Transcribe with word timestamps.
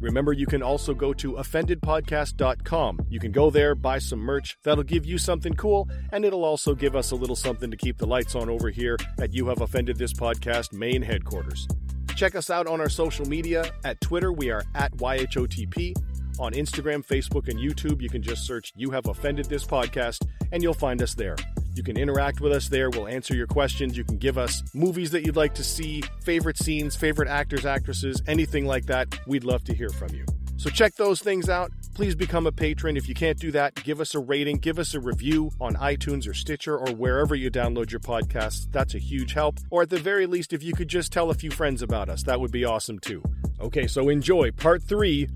Remember, 0.00 0.32
you 0.32 0.46
can 0.46 0.62
also 0.62 0.94
go 0.94 1.12
to 1.14 1.32
offendedpodcast.com. 1.34 3.06
You 3.08 3.18
can 3.18 3.32
go 3.32 3.50
there, 3.50 3.74
buy 3.74 3.98
some 3.98 4.18
merch. 4.18 4.58
That'll 4.62 4.84
give 4.84 5.06
you 5.06 5.18
something 5.18 5.54
cool, 5.54 5.88
and 6.12 6.24
it'll 6.24 6.44
also 6.44 6.74
give 6.74 6.94
us 6.94 7.10
a 7.10 7.16
little 7.16 7.36
something 7.36 7.70
to 7.70 7.76
keep 7.76 7.98
the 7.98 8.06
lights 8.06 8.34
on 8.34 8.48
over 8.48 8.70
here 8.70 8.96
at 9.18 9.32
You 9.32 9.46
Have 9.48 9.60
Offended 9.60 9.96
This 9.96 10.12
Podcast 10.12 10.72
main 10.72 11.02
headquarters. 11.02 11.66
Check 12.14 12.34
us 12.34 12.50
out 12.50 12.66
on 12.66 12.80
our 12.80 12.88
social 12.88 13.26
media. 13.26 13.70
At 13.84 14.00
Twitter, 14.00 14.32
we 14.32 14.50
are 14.50 14.64
at 14.74 14.92
YHOTP. 14.96 15.94
On 16.38 16.52
Instagram, 16.52 17.04
Facebook, 17.04 17.48
and 17.48 17.58
YouTube, 17.58 18.02
you 18.02 18.10
can 18.10 18.22
just 18.22 18.46
search 18.46 18.72
You 18.76 18.90
Have 18.90 19.06
Offended 19.06 19.46
This 19.46 19.64
Podcast, 19.64 20.26
and 20.52 20.62
you'll 20.62 20.74
find 20.74 21.02
us 21.02 21.14
there. 21.14 21.36
You 21.76 21.82
can 21.82 21.98
interact 21.98 22.40
with 22.40 22.52
us 22.52 22.68
there. 22.68 22.88
We'll 22.88 23.06
answer 23.06 23.34
your 23.34 23.46
questions. 23.46 23.96
You 23.98 24.04
can 24.04 24.16
give 24.16 24.38
us 24.38 24.62
movies 24.74 25.10
that 25.10 25.26
you'd 25.26 25.36
like 25.36 25.54
to 25.56 25.64
see, 25.64 26.02
favorite 26.24 26.56
scenes, 26.56 26.96
favorite 26.96 27.28
actors, 27.28 27.66
actresses, 27.66 28.22
anything 28.26 28.64
like 28.64 28.86
that. 28.86 29.08
We'd 29.26 29.44
love 29.44 29.62
to 29.64 29.74
hear 29.74 29.90
from 29.90 30.14
you. 30.14 30.24
So 30.56 30.70
check 30.70 30.94
those 30.94 31.20
things 31.20 31.50
out. 31.50 31.70
Please 31.94 32.14
become 32.14 32.46
a 32.46 32.52
patron. 32.52 32.96
If 32.96 33.10
you 33.10 33.14
can't 33.14 33.38
do 33.38 33.50
that, 33.52 33.74
give 33.84 34.00
us 34.00 34.14
a 34.14 34.18
rating, 34.18 34.56
give 34.56 34.78
us 34.78 34.94
a 34.94 35.00
review 35.00 35.50
on 35.60 35.74
iTunes 35.74 36.26
or 36.26 36.32
Stitcher 36.32 36.78
or 36.78 36.94
wherever 36.94 37.34
you 37.34 37.50
download 37.50 37.90
your 37.90 38.00
podcasts. 38.00 38.66
That's 38.72 38.94
a 38.94 38.98
huge 38.98 39.34
help. 39.34 39.58
Or 39.70 39.82
at 39.82 39.90
the 39.90 39.98
very 39.98 40.26
least, 40.26 40.54
if 40.54 40.62
you 40.62 40.72
could 40.72 40.88
just 40.88 41.12
tell 41.12 41.30
a 41.30 41.34
few 41.34 41.50
friends 41.50 41.82
about 41.82 42.08
us, 42.08 42.22
that 42.22 42.40
would 42.40 42.52
be 42.52 42.64
awesome 42.64 42.98
too. 42.98 43.22
Okay, 43.60 43.86
so 43.86 44.08
enjoy 44.08 44.50
part 44.50 44.82
three 44.82 45.28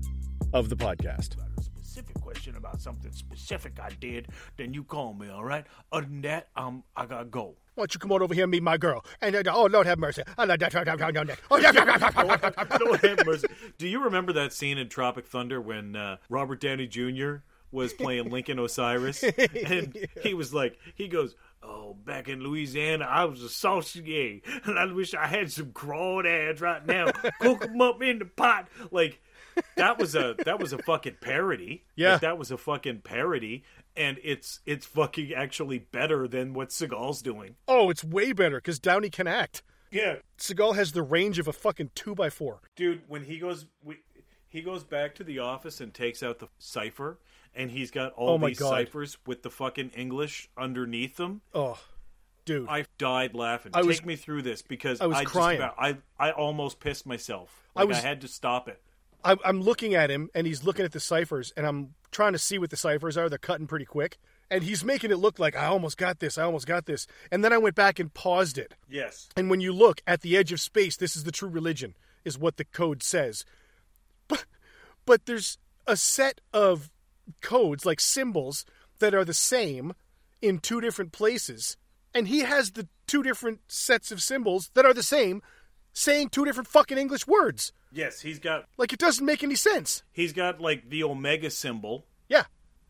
of 0.53 0.69
the 0.69 0.75
podcast. 0.75 1.35
A 2.73 2.79
specific 2.79 2.79
question 2.79 2.79
about 2.79 2.81
something 2.81 3.11
specific 3.11 3.79
I 3.79 3.89
did, 3.99 4.27
then 4.57 4.73
you 4.73 4.83
call 4.83 5.13
me, 5.13 5.29
all 5.29 5.43
right? 5.43 5.65
Other 5.91 6.05
than 6.05 6.21
that, 6.21 6.49
um, 6.55 6.83
I 6.95 7.05
gotta 7.05 7.25
go. 7.25 7.55
Why 7.75 7.83
don't 7.83 7.93
you 7.93 7.99
come 7.99 8.11
on 8.11 8.21
over 8.21 8.33
here 8.33 8.43
and 8.43 8.51
meet 8.51 8.63
my 8.63 8.77
girl? 8.77 9.03
And 9.21 9.35
uh, 9.35 9.43
oh, 9.53 9.65
Lord 9.65 9.87
have 9.87 9.99
mercy. 9.99 10.23
Oh, 10.37 10.45
Lord 12.85 13.01
have 13.01 13.25
mercy. 13.25 13.47
Do 13.77 13.87
you 13.87 14.03
remember 14.03 14.33
that 14.33 14.53
scene 14.53 14.77
in 14.77 14.89
Tropic 14.89 15.25
Thunder 15.25 15.61
when 15.61 15.95
uh, 15.95 16.17
Robert 16.29 16.59
Downey 16.59 16.87
Jr. 16.87 17.35
was 17.71 17.93
playing 17.93 18.29
Lincoln 18.29 18.59
Osiris? 18.59 19.23
And 19.65 19.97
he 20.21 20.33
was 20.33 20.53
like, 20.53 20.77
he 20.95 21.07
goes, 21.07 21.35
Oh, 21.63 21.93
back 21.93 22.27
in 22.27 22.41
Louisiana, 22.41 23.05
I 23.05 23.25
was 23.25 23.43
a 23.43 23.49
saucier, 23.49 24.39
and 24.65 24.79
I 24.79 24.91
wish 24.91 25.13
I 25.13 25.27
had 25.27 25.51
some 25.51 25.67
crawdads 25.67 26.59
right 26.59 26.85
now. 26.85 27.11
Cook 27.39 27.61
them 27.61 27.79
up 27.81 28.01
in 28.01 28.17
the 28.17 28.25
pot. 28.25 28.67
Like, 28.89 29.21
that 29.75 29.97
was 29.97 30.15
a 30.15 30.35
that 30.45 30.59
was 30.59 30.73
a 30.73 30.77
fucking 30.79 31.17
parody. 31.21 31.83
Yeah. 31.95 32.13
Like, 32.13 32.21
that 32.21 32.37
was 32.37 32.51
a 32.51 32.57
fucking 32.57 32.99
parody, 33.01 33.63
and 33.95 34.17
it's 34.23 34.59
it's 34.65 34.85
fucking 34.85 35.33
actually 35.33 35.79
better 35.79 36.27
than 36.27 36.53
what 36.53 36.69
Seagal's 36.69 37.21
doing. 37.21 37.55
Oh, 37.67 37.89
it's 37.89 38.03
way 38.03 38.31
better 38.33 38.57
because 38.57 38.79
Downey 38.79 39.09
can 39.09 39.27
act. 39.27 39.63
Yeah, 39.91 40.15
Seagal 40.37 40.75
has 40.75 40.93
the 40.93 41.01
range 41.03 41.37
of 41.37 41.47
a 41.49 41.53
fucking 41.53 41.91
two 41.95 42.15
by 42.15 42.29
four. 42.29 42.61
dude. 42.77 43.01
When 43.09 43.25
he 43.25 43.39
goes, 43.39 43.65
we, 43.83 43.97
he 44.47 44.61
goes 44.61 44.83
back 44.85 45.15
to 45.15 45.23
the 45.25 45.39
office 45.39 45.81
and 45.81 45.93
takes 45.93 46.23
out 46.23 46.39
the 46.39 46.47
cipher, 46.59 47.19
and 47.53 47.69
he's 47.71 47.91
got 47.91 48.13
all 48.13 48.41
Oh 48.41 48.47
these 48.47 48.57
God. 48.57 48.69
ciphers 48.69 49.17
with 49.27 49.43
the 49.43 49.49
fucking 49.49 49.89
English 49.89 50.49
underneath 50.57 51.17
them. 51.17 51.41
Oh, 51.53 51.77
dude. 52.45 52.69
I 52.69 52.85
died 52.97 53.35
laughing. 53.35 53.73
I 53.75 53.81
Take 53.81 53.87
was- 53.87 54.05
me 54.05 54.15
through 54.15 54.43
this 54.43 54.61
because 54.61 55.01
I 55.01 55.07
was 55.07 55.17
just 55.19 55.29
crying. 55.33 55.57
about- 55.57 55.75
I 55.77 55.97
I 56.17 56.31
almost 56.31 56.79
pissed 56.79 57.05
myself. 57.05 57.67
I 57.75 57.81
Like, 57.81 57.87
I 57.87 57.87
was- 57.89 58.03
had 58.03 58.21
to 58.21 58.29
stop 58.29 58.69
it. 58.69 58.81
I, 59.23 59.35
I'm 59.45 59.61
looking 59.61 59.95
at 59.95 60.09
him 60.09 60.29
and 60.33 60.47
he's 60.47 60.63
looking 60.63 60.85
at 60.85 60.91
the 60.91 60.99
ciphers 60.99 61.53
and 61.55 61.65
I'm 61.65 61.93
trying 62.11 62.33
to 62.33 62.39
see 62.39 62.57
what 62.57 62.69
the 62.69 62.77
ciphers 62.77 63.17
are. 63.17 63.29
They're 63.29 63.37
cutting 63.37 63.67
pretty 63.67 63.85
quick. 63.85 64.17
And 64.49 64.63
he's 64.63 64.83
making 64.83 65.11
it 65.11 65.17
look 65.17 65.39
like 65.39 65.55
I 65.55 65.65
almost 65.65 65.97
got 65.97 66.19
this. 66.19 66.37
I 66.37 66.43
almost 66.43 66.67
got 66.67 66.85
this. 66.85 67.07
And 67.31 67.43
then 67.43 67.53
I 67.53 67.57
went 67.57 67.75
back 67.75 67.99
and 67.99 68.13
paused 68.13 68.57
it. 68.57 68.75
Yes. 68.89 69.29
And 69.37 69.49
when 69.49 69.61
you 69.61 69.71
look 69.71 70.01
at 70.05 70.21
the 70.21 70.35
edge 70.35 70.51
of 70.51 70.59
space, 70.59 70.97
this 70.97 71.15
is 71.15 71.23
the 71.23 71.31
true 71.31 71.47
religion, 71.47 71.95
is 72.25 72.37
what 72.37 72.57
the 72.57 72.65
code 72.65 73.01
says. 73.01 73.45
But, 74.27 74.45
but 75.05 75.25
there's 75.25 75.57
a 75.87 75.95
set 75.95 76.41
of 76.51 76.91
codes, 77.41 77.85
like 77.85 78.01
symbols, 78.01 78.65
that 78.99 79.13
are 79.13 79.23
the 79.23 79.33
same 79.33 79.93
in 80.41 80.59
two 80.59 80.81
different 80.81 81.13
places. 81.13 81.77
And 82.13 82.27
he 82.27 82.39
has 82.39 82.71
the 82.71 82.89
two 83.07 83.23
different 83.23 83.61
sets 83.69 84.11
of 84.11 84.21
symbols 84.21 84.69
that 84.73 84.85
are 84.85 84.93
the 84.93 85.01
same, 85.01 85.41
saying 85.93 86.29
two 86.29 86.45
different 86.45 86.67
fucking 86.67 86.97
English 86.97 87.27
words. 87.27 87.71
Yes, 87.91 88.21
he's 88.21 88.39
got 88.39 88.65
Like, 88.77 88.93
it 88.93 88.99
doesn't 88.99 89.25
make 89.25 89.43
any 89.43 89.55
sense. 89.55 90.03
he's 90.11 90.33
got 90.33 90.61
like 90.61 90.89
the 90.89 91.03
omega 91.03 91.49
symbol, 91.49 92.05
Yeah. 92.29 92.45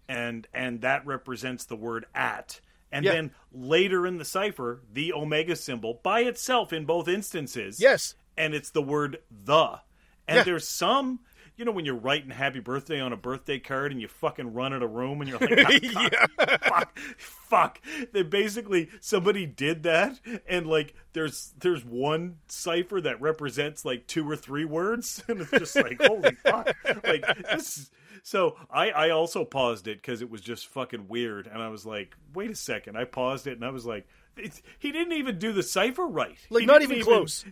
and 0.07 0.47
and 0.53 0.81
that 0.81 1.05
represents 1.05 1.65
the 1.65 1.75
word 1.75 2.05
at. 2.13 2.59
And 2.91 3.05
Yeah. 3.05 3.13
then 3.13 3.31
later 3.51 4.05
in 4.05 4.17
the 4.17 4.25
cipher, 4.25 4.81
the 4.91 5.13
omega 5.13 5.55
symbol 5.55 5.99
by 6.03 6.21
itself 6.21 6.71
in 6.73 6.85
both 6.85 7.07
instances. 7.07 7.79
Yes. 7.79 8.15
and 8.37 8.53
it's 8.55 8.69
the 8.71 8.81
word 8.81 9.21
the. 9.29 9.79
And 10.27 10.37
Yeah. 10.37 10.43
there's 10.43 10.67
some, 10.67 11.19
you 11.57 11.65
know, 11.65 11.71
when 11.71 11.85
you're 11.85 11.95
writing 11.95 12.29
happy 12.31 12.59
birthday 12.59 12.99
on 12.99 13.13
a 13.13 13.17
birthday 13.17 13.59
card 13.59 13.91
and 13.91 14.01
you 14.01 14.07
fucking 14.07 14.53
run 14.53 14.73
out 14.73 14.81
of 14.81 14.91
room 14.91 15.21
and 15.21 15.29
you're 15.29 15.39
like, 15.39 15.83
"Ah, 15.95 16.49
fuck, 16.63 16.97
fuck. 17.17 17.81
They 18.13 18.23
basically 18.23 18.89
somebody 18.99 19.45
did 19.45 19.83
that, 19.83 20.19
and 20.47 20.65
like 20.67 20.93
there's 21.13 21.53
there's 21.59 21.83
one 21.85 22.37
cipher 22.47 23.01
that 23.01 23.21
represents 23.21 23.85
like 23.85 24.07
two 24.07 24.29
or 24.29 24.35
three 24.35 24.65
words, 24.65 25.23
and 25.27 25.41
it's 25.41 25.51
just 25.51 25.75
like 25.75 26.01
holy 26.01 26.31
fuck, 26.43 26.75
like 27.03 27.25
this. 27.51 27.91
So 28.23 28.55
I 28.71 28.89
I 28.91 29.09
also 29.09 29.45
paused 29.45 29.87
it 29.87 30.01
because 30.01 30.21
it 30.21 30.29
was 30.29 30.41
just 30.41 30.67
fucking 30.67 31.07
weird, 31.07 31.47
and 31.47 31.61
I 31.61 31.69
was 31.69 31.85
like, 31.85 32.15
wait 32.33 32.49
a 32.51 32.55
second. 32.55 32.97
I 32.97 33.03
paused 33.05 33.47
it 33.47 33.53
and 33.53 33.65
I 33.65 33.69
was 33.69 33.85
like. 33.85 34.07
It's, 34.37 34.61
he 34.79 34.93
didn't 34.93 35.11
even 35.11 35.37
do 35.39 35.51
the 35.51 35.61
cipher 35.61 36.07
right. 36.07 36.37
Like, 36.49 36.61
He 36.61 36.65
not 36.65 36.79
didn't 36.79 36.93
even 36.99 37.03
close. 37.03 37.43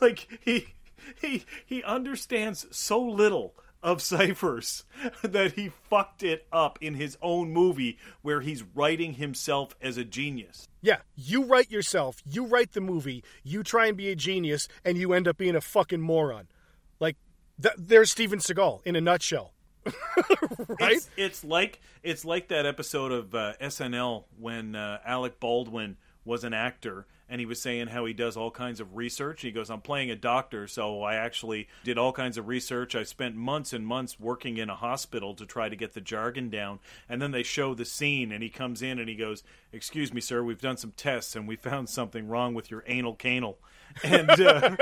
like 0.00 0.26
he 0.40 0.66
he 1.20 1.44
he 1.64 1.82
understands 1.82 2.66
so 2.70 3.00
little 3.00 3.54
of 3.82 4.02
ciphers 4.02 4.84
that 5.22 5.52
he 5.52 5.68
fucked 5.68 6.22
it 6.22 6.46
up 6.52 6.78
in 6.80 6.94
his 6.94 7.16
own 7.22 7.52
movie 7.52 7.98
where 8.22 8.40
he's 8.40 8.64
writing 8.74 9.14
himself 9.14 9.74
as 9.80 9.96
a 9.96 10.04
genius. 10.04 10.66
Yeah, 10.80 10.98
you 11.16 11.44
write 11.44 11.70
yourself, 11.70 12.22
you 12.24 12.46
write 12.46 12.72
the 12.72 12.80
movie, 12.80 13.22
you 13.42 13.62
try 13.62 13.86
and 13.86 13.96
be 13.96 14.08
a 14.08 14.16
genius, 14.16 14.68
and 14.84 14.98
you 14.98 15.12
end 15.12 15.28
up 15.28 15.36
being 15.36 15.56
a 15.56 15.60
fucking 15.60 16.00
moron. 16.00 16.48
Like, 17.00 17.16
th- 17.60 17.74
there's 17.78 18.10
Steven 18.10 18.38
Seagal 18.38 18.80
in 18.84 18.96
a 18.96 19.00
nutshell. 19.00 19.54
right? 20.80 20.96
It's, 20.96 21.10
it's 21.16 21.44
like 21.44 21.80
it's 22.02 22.24
like 22.24 22.48
that 22.48 22.66
episode 22.66 23.10
of 23.10 23.34
uh, 23.34 23.54
SNL 23.60 24.24
when 24.38 24.74
uh, 24.74 24.98
Alec 25.04 25.40
Baldwin 25.40 25.96
was 26.24 26.44
an 26.44 26.52
actor 26.52 27.06
and 27.28 27.40
he 27.40 27.46
was 27.46 27.60
saying 27.60 27.88
how 27.88 28.04
he 28.04 28.12
does 28.12 28.36
all 28.36 28.50
kinds 28.50 28.80
of 28.80 28.96
research. 28.96 29.42
He 29.42 29.50
goes, 29.50 29.70
"I'm 29.70 29.80
playing 29.80 30.10
a 30.10 30.16
doctor, 30.16 30.66
so 30.66 31.02
I 31.02 31.14
actually 31.14 31.68
did 31.84 31.98
all 31.98 32.12
kinds 32.12 32.38
of 32.38 32.48
research. 32.48 32.94
I 32.94 33.02
spent 33.02 33.34
months 33.34 33.72
and 33.72 33.86
months 33.86 34.18
working 34.18 34.56
in 34.56 34.70
a 34.70 34.76
hospital 34.76 35.34
to 35.34 35.46
try 35.46 35.68
to 35.68 35.76
get 35.76 35.94
the 35.94 36.00
jargon 36.00 36.50
down." 36.50 36.80
And 37.08 37.20
then 37.20 37.30
they 37.32 37.42
show 37.42 37.74
the 37.74 37.84
scene, 37.84 38.32
and 38.32 38.42
he 38.42 38.48
comes 38.50 38.82
in 38.82 38.98
and 38.98 39.08
he 39.08 39.14
goes, 39.14 39.42
"Excuse 39.72 40.12
me, 40.12 40.20
sir, 40.20 40.42
we've 40.42 40.60
done 40.60 40.76
some 40.76 40.92
tests 40.92 41.36
and 41.36 41.46
we 41.46 41.56
found 41.56 41.88
something 41.88 42.28
wrong 42.28 42.54
with 42.54 42.70
your 42.70 42.84
anal 42.86 43.14
canal." 43.14 43.58
And 44.04 44.30
uh, 44.30 44.76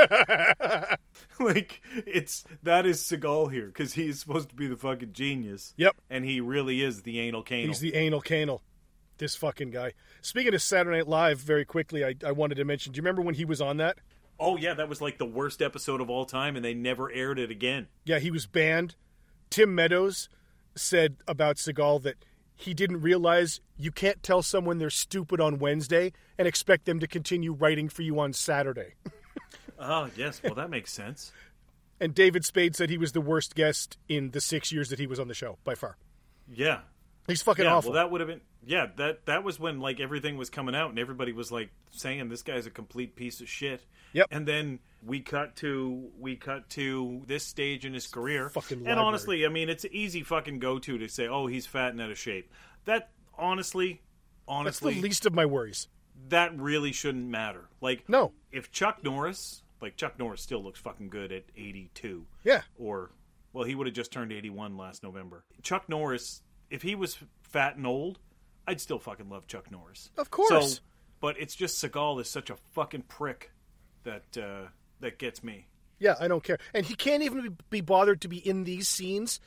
like 1.40 1.80
it's 2.06 2.44
that 2.64 2.84
is 2.86 3.00
Seagal 3.02 3.52
here 3.52 3.66
because 3.66 3.94
he's 3.94 4.18
supposed 4.18 4.48
to 4.50 4.54
be 4.54 4.66
the 4.66 4.76
fucking 4.76 5.12
genius. 5.12 5.74
Yep. 5.76 5.96
and 6.10 6.24
he 6.24 6.40
really 6.40 6.82
is 6.82 7.02
the 7.02 7.20
anal 7.20 7.42
canal. 7.42 7.68
He's 7.68 7.80
the 7.80 7.94
anal 7.94 8.20
canal. 8.20 8.62
This 9.18 9.34
fucking 9.34 9.70
guy. 9.70 9.92
Speaking 10.20 10.54
of 10.54 10.62
Saturday 10.62 10.98
Night 10.98 11.08
Live, 11.08 11.38
very 11.38 11.64
quickly, 11.64 12.04
I, 12.04 12.14
I 12.24 12.32
wanted 12.32 12.56
to 12.56 12.64
mention. 12.64 12.92
Do 12.92 12.98
you 12.98 13.02
remember 13.02 13.22
when 13.22 13.34
he 13.34 13.44
was 13.44 13.60
on 13.60 13.78
that? 13.78 13.98
oh 14.38 14.56
yeah, 14.56 14.74
that 14.74 14.88
was 14.88 15.00
like 15.00 15.18
the 15.18 15.26
worst 15.26 15.62
episode 15.62 16.00
of 16.00 16.10
all 16.10 16.24
time, 16.24 16.56
and 16.56 16.64
they 16.64 16.74
never 16.74 17.10
aired 17.10 17.38
it 17.38 17.50
again. 17.50 17.88
Yeah, 18.04 18.18
he 18.18 18.30
was 18.30 18.46
banned. 18.46 18.94
Tim 19.50 19.74
Meadows 19.74 20.28
said 20.74 21.16
about 21.26 21.56
Seagal 21.56 22.02
that 22.02 22.16
he 22.54 22.74
didn't 22.74 23.00
realize 23.00 23.60
you 23.76 23.90
can't 23.90 24.22
tell 24.22 24.42
someone 24.42 24.78
they're 24.78 24.90
stupid 24.90 25.40
on 25.40 25.58
Wednesday 25.58 26.12
and 26.38 26.48
expect 26.48 26.86
them 26.86 27.00
to 27.00 27.06
continue 27.06 27.52
writing 27.52 27.88
for 27.88 28.02
you 28.02 28.18
on 28.18 28.32
Saturday. 28.32 28.94
Oh 29.78 30.08
yes, 30.16 30.42
well 30.42 30.54
that 30.54 30.70
makes 30.70 30.92
sense. 30.92 31.32
And 31.98 32.14
David 32.14 32.44
Spade 32.44 32.76
said 32.76 32.90
he 32.90 32.98
was 32.98 33.12
the 33.12 33.22
worst 33.22 33.54
guest 33.54 33.96
in 34.08 34.32
the 34.32 34.40
six 34.40 34.70
years 34.70 34.90
that 34.90 34.98
he 34.98 35.06
was 35.06 35.18
on 35.18 35.28
the 35.28 35.34
show 35.34 35.56
by 35.64 35.74
far. 35.74 35.96
Yeah. 36.52 36.80
He's 37.26 37.42
fucking 37.42 37.64
yeah, 37.64 37.74
awful. 37.74 37.92
well, 37.92 38.02
that 38.02 38.10
would 38.10 38.20
have 38.20 38.28
been 38.28 38.40
yeah. 38.64 38.86
That 38.96 39.26
that 39.26 39.42
was 39.44 39.58
when 39.58 39.80
like 39.80 40.00
everything 40.00 40.36
was 40.36 40.50
coming 40.50 40.74
out 40.74 40.90
and 40.90 40.98
everybody 40.98 41.32
was 41.32 41.50
like 41.50 41.70
saying 41.90 42.28
this 42.28 42.42
guy's 42.42 42.66
a 42.66 42.70
complete 42.70 43.16
piece 43.16 43.40
of 43.40 43.48
shit. 43.48 43.84
Yep. 44.12 44.28
And 44.30 44.46
then 44.46 44.78
we 45.04 45.20
cut 45.20 45.56
to 45.56 46.08
we 46.18 46.36
cut 46.36 46.68
to 46.70 47.22
this 47.26 47.44
stage 47.44 47.84
in 47.84 47.92
his 47.94 48.06
career. 48.06 48.48
fucking 48.50 48.86
and 48.86 48.98
honestly, 49.00 49.44
I 49.44 49.48
mean, 49.48 49.68
it's 49.68 49.84
an 49.84 49.90
easy 49.92 50.22
fucking 50.22 50.58
go 50.60 50.78
to 50.78 50.98
to 50.98 51.08
say, 51.08 51.26
oh, 51.28 51.46
he's 51.46 51.66
fat 51.66 51.92
and 51.92 52.00
out 52.00 52.10
of 52.10 52.18
shape. 52.18 52.50
That 52.84 53.10
honestly, 53.36 54.02
honestly, 54.48 54.92
That's 54.92 55.00
the 55.02 55.08
least 55.08 55.26
of 55.26 55.34
my 55.34 55.44
worries. 55.46 55.88
that 56.28 56.56
really 56.58 56.92
shouldn't 56.92 57.26
matter. 57.28 57.68
Like, 57.80 58.08
No. 58.08 58.32
if 58.52 58.70
Chuck 58.70 59.02
Norris, 59.04 59.62
like 59.82 59.96
Chuck 59.96 60.18
Norris, 60.18 60.40
still 60.40 60.62
looks 60.62 60.80
fucking 60.80 61.08
good 61.10 61.32
at 61.32 61.44
eighty 61.56 61.90
two 61.94 62.26
Yeah. 62.44 62.62
or 62.78 63.10
well, 63.52 63.64
he 63.64 63.74
would 63.74 63.86
have 63.86 63.96
just 63.96 64.12
turned 64.12 64.32
81 64.32 64.76
last 64.76 65.02
November. 65.02 65.42
Chuck 65.62 65.88
Norris, 65.88 66.42
if 66.70 66.82
he 66.82 66.94
was 66.94 67.18
fat 67.42 67.76
and 67.76 67.86
old, 67.86 68.18
I'd 68.66 68.80
still 68.80 68.98
fucking 68.98 69.28
love 69.28 69.46
Chuck 69.46 69.70
Norris. 69.70 70.10
Of 70.18 70.30
course. 70.30 70.74
So, 70.76 70.80
but 71.20 71.36
it's 71.38 71.54
just 71.54 71.82
Seagal 71.82 72.20
is 72.20 72.28
such 72.28 72.50
a 72.50 72.56
fucking 72.72 73.02
prick 73.02 73.52
that 74.04 74.36
uh, 74.36 74.68
that 75.00 75.18
gets 75.18 75.42
me. 75.44 75.66
Yeah, 75.98 76.14
I 76.20 76.28
don't 76.28 76.42
care. 76.44 76.58
And 76.74 76.84
he 76.84 76.94
can't 76.94 77.22
even 77.22 77.56
be 77.70 77.80
bothered 77.80 78.20
to 78.22 78.28
be 78.28 78.36
in 78.36 78.64
these 78.64 78.86
scenes 78.88 79.40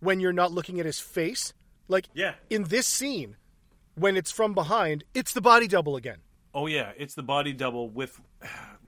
when 0.00 0.20
you're 0.20 0.32
not 0.32 0.52
looking 0.52 0.78
at 0.78 0.86
his 0.86 1.00
face. 1.00 1.54
Like 1.88 2.06
Yeah. 2.12 2.34
in 2.50 2.64
this 2.64 2.86
scene, 2.86 3.36
when 3.94 4.16
it's 4.16 4.30
from 4.30 4.52
behind, 4.54 5.04
it's 5.14 5.32
the 5.32 5.40
body 5.40 5.66
double 5.68 5.96
again. 5.96 6.18
Oh 6.52 6.66
yeah, 6.66 6.92
it's 6.98 7.14
the 7.14 7.22
body 7.22 7.52
double 7.52 7.88
with. 7.88 8.20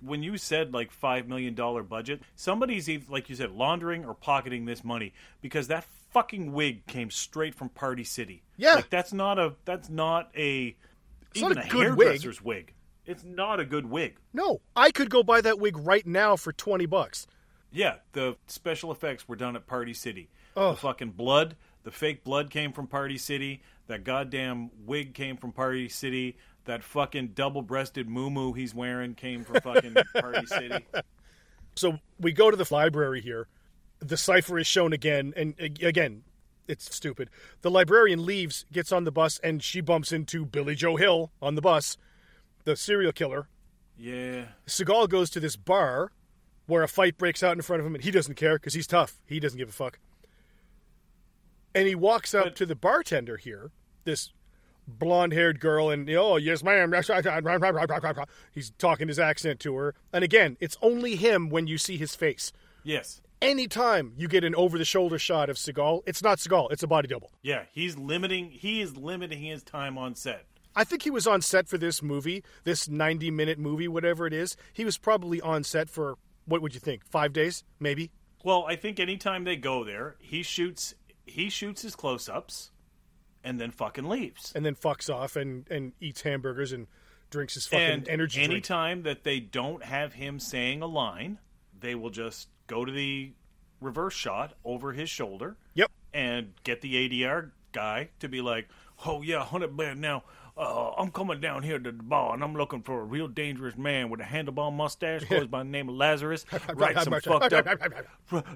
When 0.00 0.22
you 0.22 0.36
said 0.38 0.72
like 0.72 0.90
five 0.92 1.26
million 1.28 1.54
dollar 1.54 1.82
budget, 1.82 2.22
somebody's 2.36 2.86
eith- 2.88 3.10
like 3.10 3.28
you 3.28 3.34
said 3.36 3.50
laundering 3.52 4.04
or 4.04 4.14
pocketing 4.14 4.64
this 4.64 4.84
money 4.84 5.12
because 5.40 5.68
that 5.68 5.84
fucking 6.12 6.52
wig 6.52 6.86
came 6.86 7.10
straight 7.10 7.54
from 7.54 7.68
Party 7.68 8.04
City. 8.04 8.42
Yeah. 8.56 8.74
like 8.76 8.90
that's 8.90 9.12
not 9.12 9.38
a 9.38 9.54
that's 9.64 9.88
not 9.88 10.30
a 10.36 10.76
It's 11.34 11.40
not 11.42 11.56
a 11.56 11.60
a, 11.60 11.68
good 11.68 11.96
wig. 11.96 12.06
hairdresser's 12.08 12.42
wig. 12.42 12.72
It's 13.06 13.24
not 13.24 13.58
a 13.58 13.64
good 13.64 13.86
wig. 13.86 14.16
No, 14.34 14.60
I 14.76 14.90
could 14.90 15.08
go 15.10 15.22
buy 15.22 15.40
that 15.40 15.58
wig 15.58 15.76
right 15.78 16.06
now 16.06 16.36
for 16.36 16.52
twenty 16.52 16.86
bucks. 16.86 17.26
Yeah, 17.70 17.96
the 18.12 18.36
special 18.46 18.90
effects 18.92 19.28
were 19.28 19.36
done 19.36 19.56
at 19.56 19.66
Party 19.66 19.92
City. 19.94 20.28
Oh. 20.56 20.70
The 20.72 20.76
fucking 20.78 21.10
blood, 21.12 21.56
the 21.84 21.90
fake 21.90 22.24
blood 22.24 22.50
came 22.50 22.72
from 22.72 22.86
Party 22.86 23.18
City. 23.18 23.62
That 23.86 24.04
goddamn 24.04 24.70
wig 24.86 25.14
came 25.14 25.36
from 25.36 25.52
Party 25.52 25.88
City. 25.88 26.36
That 26.68 26.84
fucking 26.84 27.28
double-breasted 27.28 28.10
moo 28.10 28.52
he's 28.52 28.74
wearing 28.74 29.14
came 29.14 29.42
from 29.42 29.58
fucking 29.62 29.96
Party 30.20 30.44
City. 30.46 30.84
So 31.76 31.98
we 32.20 32.30
go 32.32 32.50
to 32.50 32.58
the 32.58 32.68
library 32.70 33.22
here. 33.22 33.48
The 34.00 34.18
cipher 34.18 34.58
is 34.58 34.66
shown 34.66 34.92
again, 34.92 35.32
and 35.34 35.54
again, 35.58 36.24
it's 36.66 36.94
stupid. 36.94 37.30
The 37.62 37.70
librarian 37.70 38.26
leaves, 38.26 38.66
gets 38.70 38.92
on 38.92 39.04
the 39.04 39.10
bus, 39.10 39.38
and 39.42 39.62
she 39.62 39.80
bumps 39.80 40.12
into 40.12 40.44
Billy 40.44 40.74
Joe 40.74 40.96
Hill 40.96 41.30
on 41.40 41.54
the 41.54 41.62
bus, 41.62 41.96
the 42.64 42.76
serial 42.76 43.12
killer. 43.12 43.48
Yeah. 43.96 44.48
Seagal 44.66 45.08
goes 45.08 45.30
to 45.30 45.40
this 45.40 45.56
bar 45.56 46.12
where 46.66 46.82
a 46.82 46.88
fight 46.88 47.16
breaks 47.16 47.42
out 47.42 47.56
in 47.56 47.62
front 47.62 47.80
of 47.80 47.86
him, 47.86 47.94
and 47.94 48.04
he 48.04 48.10
doesn't 48.10 48.34
care 48.34 48.58
because 48.58 48.74
he's 48.74 48.86
tough. 48.86 49.22
He 49.24 49.40
doesn't 49.40 49.56
give 49.56 49.70
a 49.70 49.72
fuck. 49.72 49.98
And 51.74 51.88
he 51.88 51.94
walks 51.94 52.34
up 52.34 52.44
But- 52.44 52.56
to 52.56 52.66
the 52.66 52.76
bartender 52.76 53.38
here, 53.38 53.70
this 54.04 54.34
blonde 54.88 55.32
haired 55.32 55.60
girl, 55.60 55.90
and, 55.90 56.08
oh, 56.10 56.36
yes, 56.36 56.62
ma'am. 56.64 56.92
yes, 56.92 57.10
I- 57.10 57.18
I- 57.18 57.38
I- 57.38 57.56
I- 57.56 57.84
I- 58.08 58.20
I." 58.20 58.24
He's 58.52 58.70
talking 58.78 59.06
his 59.08 59.18
accent 59.18 59.60
to 59.60 59.76
her. 59.76 59.94
And 60.12 60.24
again, 60.24 60.56
it's 60.60 60.76
only 60.82 61.16
him 61.16 61.50
when 61.50 61.66
you 61.66 61.78
see 61.78 61.96
his 61.96 62.14
face. 62.14 62.52
Yes. 62.82 63.20
Anytime 63.40 64.14
you 64.16 64.26
get 64.26 64.42
an 64.42 64.54
over 64.56 64.78
the 64.78 64.84
shoulder 64.84 65.18
shot 65.18 65.48
of 65.48 65.56
Seagal, 65.56 66.02
it's 66.06 66.22
not 66.22 66.38
Seagal, 66.38 66.72
it's 66.72 66.82
a 66.82 66.88
body 66.88 67.06
double. 67.06 67.30
Yeah, 67.42 67.64
he's 67.70 67.96
limiting 67.96 68.50
he 68.50 68.80
is 68.80 68.96
limiting 68.96 69.40
his 69.42 69.62
time 69.62 69.96
on 69.96 70.16
set. 70.16 70.46
I 70.74 70.84
think 70.84 71.02
he 71.02 71.10
was 71.10 71.26
on 71.26 71.40
set 71.42 71.68
for 71.68 71.78
this 71.78 72.02
movie, 72.02 72.42
this 72.64 72.88
90 72.88 73.30
minute 73.30 73.58
movie, 73.58 73.86
whatever 73.88 74.26
it 74.26 74.32
is. 74.32 74.56
He 74.72 74.84
was 74.84 74.98
probably 74.98 75.40
on 75.40 75.62
set 75.64 75.88
for, 75.88 76.16
what 76.46 76.62
would 76.62 76.74
you 76.74 76.80
think, 76.80 77.04
five 77.04 77.32
days, 77.32 77.62
maybe? 77.78 78.10
Well, 78.44 78.64
I 78.66 78.74
think 78.76 78.98
anytime 78.98 79.44
they 79.44 79.56
go 79.56 79.84
there, 79.84 80.16
he 80.20 80.42
shoots 80.42 80.94
he 81.26 81.48
shoots 81.50 81.82
his 81.82 81.94
close-ups 81.94 82.70
and 83.48 83.58
then 83.58 83.70
fucking 83.70 84.04
leaves. 84.08 84.52
and 84.54 84.64
then 84.64 84.74
fucks 84.74 85.12
off 85.12 85.34
and, 85.36 85.66
and 85.70 85.92
eats 86.00 86.20
hamburgers 86.22 86.70
and 86.72 86.86
drinks 87.30 87.54
his 87.54 87.66
fucking 87.66 87.86
and 87.88 88.08
energy 88.08 88.40
drink. 88.40 88.50
anytime 88.52 89.02
that 89.04 89.24
they 89.24 89.40
don't 89.40 89.82
have 89.84 90.12
him 90.12 90.38
saying 90.38 90.82
a 90.82 90.86
line, 90.86 91.38
they 91.80 91.94
will 91.94 92.10
just 92.10 92.48
go 92.66 92.84
to 92.84 92.92
the 92.92 93.32
reverse 93.80 94.14
shot 94.14 94.52
over 94.64 94.92
his 94.92 95.08
shoulder 95.08 95.56
Yep. 95.74 95.90
and 96.12 96.52
get 96.64 96.80
the 96.82 96.94
ADR 97.08 97.50
guy 97.72 98.08
to 98.20 98.28
be 98.28 98.40
like, 98.40 98.68
"Oh 99.06 99.22
yeah, 99.22 99.44
hundred 99.44 99.76
band 99.76 100.00
now." 100.00 100.24
Uh, 100.58 100.90
I'm 100.98 101.12
coming 101.12 101.40
down 101.40 101.62
here 101.62 101.78
to 101.78 101.92
the 101.92 102.02
bar 102.02 102.34
and 102.34 102.42
I'm 102.42 102.56
looking 102.56 102.82
for 102.82 103.00
a 103.00 103.04
real 103.04 103.28
dangerous 103.28 103.76
man 103.76 104.10
with 104.10 104.18
a 104.20 104.24
handlebar 104.24 104.72
mustache, 104.72 105.22
goes 105.30 105.46
by 105.46 105.60
the 105.60 105.68
name 105.68 105.88
of 105.88 105.94
Lazarus. 105.94 106.44
Writes 106.74 107.04
some 107.04 107.20
fucked 107.20 107.52
up. 107.52 107.66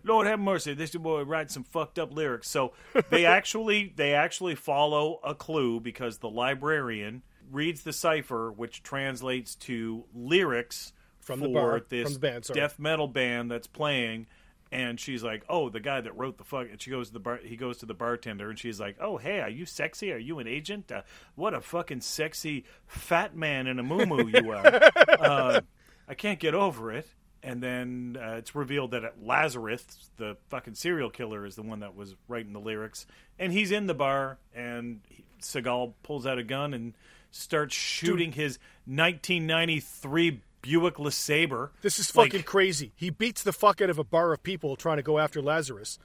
Lord 0.03 0.27
have 0.27 0.41
mercy, 0.41 0.75
this 0.75 0.91
boy 0.97 1.23
writes 1.23 1.55
some 1.55 1.63
fucked 1.63 2.01
up 2.01 2.13
lyrics. 2.13 2.49
So 2.49 2.73
they 3.11 3.25
actually 3.39 3.93
they 3.95 4.15
actually 4.15 4.57
follow 4.57 5.21
a 5.23 5.35
clue 5.35 5.79
because 5.79 6.19
the 6.19 6.29
librarian 6.29 7.23
reads 7.53 7.83
the 7.83 7.93
cipher, 7.93 8.51
which 8.51 8.83
translates 8.83 9.55
to 9.57 10.05
lyrics 10.15 10.93
From 11.21 11.39
for 11.41 11.47
the 11.47 11.55
bar- 11.55 11.83
this 11.89 12.05
from 12.05 12.15
the 12.15 12.19
band, 12.19 12.45
sorry. 12.47 12.61
death 12.61 12.79
metal 12.81 13.07
band 13.07 13.51
that's 13.51 13.67
playing. 13.69 14.27
And 14.73 14.99
she's 14.99 15.23
like, 15.23 15.45
"Oh, 15.49 15.69
the 15.69 15.81
guy 15.81 16.01
that 16.01 16.17
wrote 16.17 16.39
the 16.39 16.45
fuck." 16.45 16.69
And 16.71 16.81
she 16.81 16.91
goes 16.91 17.09
to 17.09 17.13
the 17.13 17.21
bar. 17.21 17.41
He 17.45 17.57
goes 17.57 17.79
to 17.79 17.87
the 17.87 17.95
bartender, 17.95 18.49
and 18.49 18.59
she's 18.59 18.81
like, 18.81 18.97
"Oh, 19.01 19.19
hey, 19.19 19.41
are 19.41 19.51
you 19.51 19.67
sexy? 19.67 20.13
Are 20.13 20.19
you 20.19 20.39
an 20.39 20.49
agent? 20.49 20.91
Uh, 20.91 21.03
what 21.35 21.53
a 21.53 21.61
fucking 21.61 22.01
sexy 22.01 22.65
fat 22.87 23.37
man 23.37 23.67
in 23.67 23.79
a 23.79 23.83
moo 23.83 24.27
you 24.27 24.51
are." 24.51 24.91
uh, 25.21 25.61
I 26.09 26.15
can't 26.15 26.41
get 26.41 26.55
over 26.55 26.91
it. 26.91 27.07
And 27.45 27.61
then 27.61 28.17
uh, 28.21 28.35
it's 28.35 28.55
revealed 28.55 28.93
that 28.93 29.03
Lazarus, 29.21 29.85
the 30.17 30.37
fucking 30.49 30.75
serial 30.75 31.11
killer, 31.11 31.45
is 31.45 31.57
the 31.57 31.63
one 31.63 31.81
that 31.81 31.97
was 31.97 32.15
writing 32.29 32.53
the 32.53 32.61
lyrics. 32.61 33.05
And 33.39 33.53
he's 33.53 33.73
in 33.73 33.87
the 33.89 33.95
bar, 33.95 34.39
and 34.55 35.01
he, 35.09 35.25
Seagal 35.41 35.95
pulls 36.05 36.25
out 36.25 36.39
a 36.39 36.45
gun 36.45 36.73
and 36.73 36.95
starts 37.33 37.75
shooting 37.75 38.33
his 38.33 38.59
1993 38.87 40.41
Buick 40.63 40.95
LeSabre. 40.95 41.71
This 41.83 41.99
is 41.99 42.15
Like, 42.17 42.31
fucking 42.33 42.45
crazy. 42.45 42.93
He 42.97 43.11
beats 43.11 43.43
the 43.43 43.53
fuck 43.53 43.81
out 43.81 43.91
of 43.91 43.99
a 43.99 44.05
bar 44.05 44.33
of 44.33 44.43
people 44.43 44.77
trying 44.77 44.97
to 44.97 45.03
go 45.03 45.19
after 45.19 45.43
Lazarus. 45.43 45.99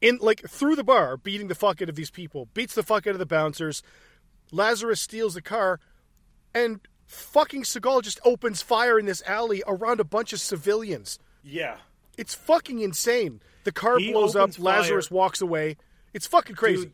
In 0.00 0.18
like 0.20 0.40
through 0.48 0.76
the 0.76 0.84
bar, 0.84 1.16
beating 1.16 1.48
the 1.48 1.54
fuck 1.54 1.80
out 1.82 1.88
of 1.88 1.94
these 1.96 2.10
people, 2.10 2.48
beats 2.54 2.74
the 2.74 2.82
fuck 2.82 3.06
out 3.06 3.12
of 3.14 3.18
the 3.18 3.26
bouncers. 3.26 3.82
Lazarus 4.52 5.00
steals 5.00 5.34
the 5.34 5.42
car, 5.42 5.80
and 6.54 6.80
fucking 7.06 7.62
Seagal 7.62 8.02
just 8.02 8.20
opens 8.24 8.62
fire 8.62 8.98
in 8.98 9.06
this 9.06 9.22
alley 9.26 9.62
around 9.66 10.00
a 10.00 10.04
bunch 10.04 10.32
of 10.32 10.40
civilians. 10.40 11.18
Yeah. 11.42 11.76
It's 12.18 12.34
fucking 12.34 12.80
insane. 12.80 13.40
The 13.64 13.72
car 13.72 13.98
He 13.98 14.12
blows 14.12 14.36
up. 14.36 14.52
fire. 14.54 14.64
Lazarus 14.64 15.10
walks 15.10 15.40
away. 15.40 15.76
It's 16.12 16.26
fucking 16.26 16.54
crazy. 16.56 16.84
Dude, 16.86 16.92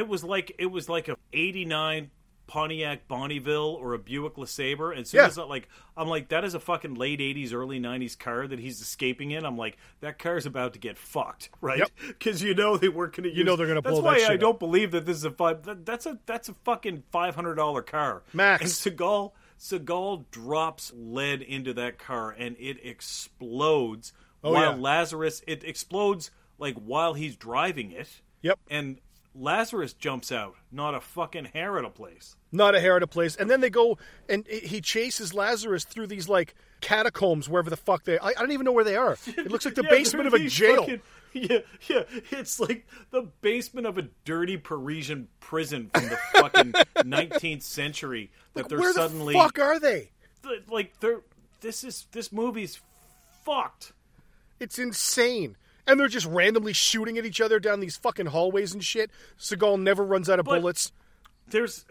it 0.00 0.08
was 0.08 0.24
like 0.24 0.52
it 0.58 0.66
was 0.66 0.88
like 0.88 1.08
a 1.08 1.16
89 1.32 2.10
Pontiac 2.46 3.08
Bonneville 3.08 3.76
or 3.80 3.94
a 3.94 3.98
Buick 3.98 4.34
LeSabre. 4.34 4.96
And 4.96 5.06
so 5.06 5.18
Yeah. 5.18 5.44
like 5.44 5.68
I'm 5.96 6.08
like 6.08 6.28
that 6.28 6.44
is 6.44 6.54
a 6.54 6.60
fucking 6.60 6.94
late 6.94 7.18
80s 7.20 7.52
early 7.52 7.80
90s 7.80 8.16
car 8.18 8.46
that 8.46 8.58
he's 8.58 8.80
escaping 8.80 9.32
in. 9.32 9.44
I'm 9.44 9.56
like 9.56 9.76
that 10.00 10.18
car's 10.18 10.46
about 10.46 10.72
to 10.74 10.78
get 10.78 10.96
fucked, 10.98 11.50
right? 11.60 11.78
Yep. 11.78 11.90
Cuz 12.20 12.42
you 12.42 12.54
know 12.54 12.76
they 12.76 12.88
weren't 12.88 13.14
going 13.16 13.28
to 13.28 13.34
You 13.36 13.44
know 13.44 13.56
they're 13.56 13.66
gonna 13.66 13.80
That's 13.82 13.92
blow 13.98 14.02
that 14.12 14.20
why 14.20 14.26
I 14.30 14.34
up. 14.34 14.40
don't 14.40 14.58
believe 14.58 14.92
that 14.92 15.06
this 15.06 15.16
is 15.16 15.24
a 15.24 15.30
five 15.30 15.64
that, 15.64 15.84
that's 15.84 16.06
a 16.06 16.18
that's 16.26 16.48
a 16.48 16.54
fucking 16.64 17.02
$500 17.12 17.86
car. 17.86 18.22
Max. 18.32 18.62
And 18.86 18.96
Seagal 18.98 19.32
Seagal 19.58 20.24
drops 20.30 20.92
lead 20.94 21.42
into 21.42 21.72
that 21.74 21.98
car 21.98 22.30
and 22.30 22.56
it 22.58 22.78
explodes 22.84 24.12
Oh, 24.44 24.52
while 24.52 24.76
yeah. 24.76 24.80
Lazarus 24.80 25.42
it 25.46 25.64
explodes 25.64 26.30
like 26.58 26.76
while 26.76 27.14
he's 27.14 27.34
driving 27.36 27.90
it 27.90 28.20
Yep. 28.42 28.58
and 28.70 29.00
Lazarus 29.38 29.92
jumps 29.92 30.32
out, 30.32 30.54
not 30.72 30.94
a 30.94 31.00
fucking 31.00 31.46
hair 31.46 31.78
at 31.78 31.84
a 31.84 31.90
place. 31.90 32.36
not 32.52 32.74
a 32.74 32.80
hair 32.80 32.96
at 32.96 33.02
a 33.02 33.06
place. 33.06 33.36
And 33.36 33.50
then 33.50 33.60
they 33.60 33.70
go 33.70 33.98
and 34.28 34.46
he 34.46 34.80
chases 34.80 35.34
Lazarus 35.34 35.84
through 35.84 36.06
these 36.06 36.28
like 36.28 36.54
catacombs, 36.80 37.48
wherever 37.48 37.68
the 37.70 37.76
fuck 37.76 38.04
they. 38.04 38.18
I, 38.18 38.28
I 38.28 38.32
don't 38.34 38.52
even 38.52 38.64
know 38.64 38.72
where 38.72 38.84
they 38.84 38.96
are. 38.96 39.16
It 39.26 39.50
looks 39.50 39.64
like 39.64 39.74
the 39.74 39.82
Yeah, 39.84 39.90
basement 39.90 40.26
of 40.26 40.34
a 40.34 40.38
jail. 40.48 40.80
fucking- 40.82 41.02
yeah, 41.32 41.58
yeah, 41.88 42.04
it's 42.30 42.58
like 42.58 42.86
the 43.10 43.22
basement 43.42 43.86
of 43.86 43.98
a 43.98 44.08
dirty 44.24 44.56
Parisian 44.56 45.28
prison 45.40 45.90
from 45.92 46.08
the 46.08 46.16
fucking 46.32 46.72
19th 46.96 47.62
century. 47.62 48.30
That 48.54 48.70
they're 48.70 48.78
where 48.78 48.94
suddenly 48.94 49.34
the 49.34 49.40
fuck 49.40 49.58
are 49.58 49.78
they? 49.78 50.12
th- 50.42 50.62
like 50.70 50.98
they're 51.00 51.20
this 51.60 51.84
is 51.84 52.06
this 52.12 52.32
movie's 52.32 52.80
fucked. 53.44 53.92
It's 54.58 54.78
insane. 54.78 55.56
And 55.86 55.98
they're 56.00 56.08
just 56.08 56.26
randomly 56.26 56.72
shooting 56.72 57.16
at 57.18 57.24
each 57.24 57.40
other 57.40 57.60
down 57.60 57.80
these 57.80 57.96
fucking 57.96 58.26
hallways 58.26 58.72
and 58.74 58.82
shit. 58.84 59.10
Seagal 59.38 59.80
never 59.82 60.04
runs 60.04 60.28
out 60.28 60.38
of 60.40 60.46
But- 60.46 60.60
bullets. 60.60 60.92
There's, 61.48 61.84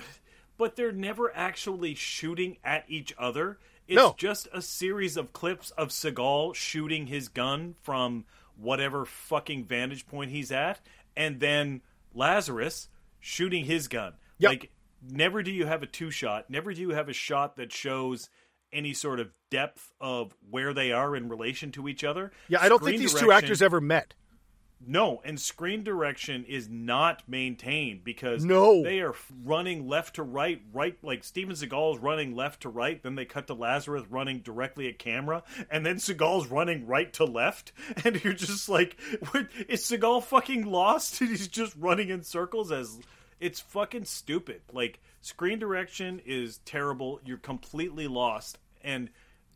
but 0.58 0.76
they're 0.76 0.92
never 0.92 1.34
actually 1.36 1.96
shooting 1.96 2.58
at 2.64 2.84
each 2.90 3.14
other. 3.18 3.58
It's 3.88 3.96
No. 3.96 4.16
just 4.18 4.48
a 4.52 4.62
series 4.62 5.16
of 5.16 5.32
clips 5.32 5.72
of 5.72 5.90
Seagal 5.90 6.56
shooting 6.56 7.08
his 7.08 7.30
gun 7.30 7.76
from 7.82 8.26
whatever 8.58 9.06
fucking 9.06 9.66
vantage 9.66 10.08
point 10.08 10.32
he's 10.32 10.52
at, 10.52 10.82
and 11.16 11.40
then 11.40 11.82
Lazarus 12.14 12.90
shooting 13.20 13.66
his 13.66 13.88
gun. 13.88 14.14
Yep. 14.40 14.50
Like, 14.50 14.72
never 15.02 15.44
do 15.44 15.52
you 15.52 15.66
have 15.68 15.84
a 15.84 15.88
two 15.88 16.12
shot. 16.12 16.50
Never 16.50 16.74
do 16.74 16.82
you 16.82 16.90
have 16.92 17.08
a 17.10 17.14
shot 17.14 17.56
that 17.58 17.72
shows 17.72 18.30
any 18.76 18.94
sort 18.94 19.20
of 19.20 19.32
depth 19.50 19.94
of 20.00 20.36
where 20.50 20.74
they 20.74 20.92
are 20.92 21.16
in 21.16 21.30
relation 21.30 21.72
to 21.72 21.88
each 21.88 22.04
other. 22.04 22.32
Yeah, 22.50 22.60
I 22.62 22.70
don't 22.70 22.84
think 22.84 23.00
these 23.00 23.14
two 23.14 23.32
actors 23.32 23.62
ever 23.62 23.80
met. 23.82 24.14
no, 24.86 25.22
and 25.24 25.40
screen 25.40 25.84
direction 25.84 26.44
is 26.46 26.68
not 26.70 27.24
maintained 27.28 28.04
because 28.04 28.44
No. 28.46 28.84
they 28.84 29.00
are 29.00 29.16
running 29.44 29.88
left 29.88 30.16
to 30.16 30.24
right, 30.24 30.62
right 30.74 30.96
like 31.02 31.24
Steven 31.24 31.56
Seagal 31.56 31.96
is 31.96 32.02
running 32.02 32.36
left 32.36 32.62
to 32.64 32.70
right. 32.70 33.02
Then 33.02 33.16
they 33.16 33.26
cut 33.26 33.48
to 33.48 33.54
Lazarus 33.54 34.04
running 34.10 34.40
directly 34.42 34.88
at 34.90 35.00
camera, 35.00 35.44
and 35.72 35.86
then 35.86 35.96
Seagal's 35.96 36.48
running 36.48 36.86
right 36.86 37.12
to 37.14 37.24
left, 37.26 37.72
and 38.04 38.22
you're 38.24 38.34
just 38.34 38.68
like, 38.70 38.98
what, 39.32 39.48
is 39.70 39.82
Seagal 39.84 40.24
fucking 40.26 40.66
lost? 40.66 41.20
And 41.22 41.30
He's 41.36 41.48
just 41.48 41.74
running 41.78 42.10
in 42.10 42.22
circles 42.24 42.72
as 42.72 43.00
it's 43.40 43.62
fucking 43.62 44.06
stupid. 44.06 44.62
Like 44.72 45.00
screen 45.22 45.58
direction 45.58 46.22
is 46.26 46.60
terrible. 46.66 47.22
You're 47.26 47.38
completely 47.38 48.08
lost, 48.08 48.60
and 48.86 49.10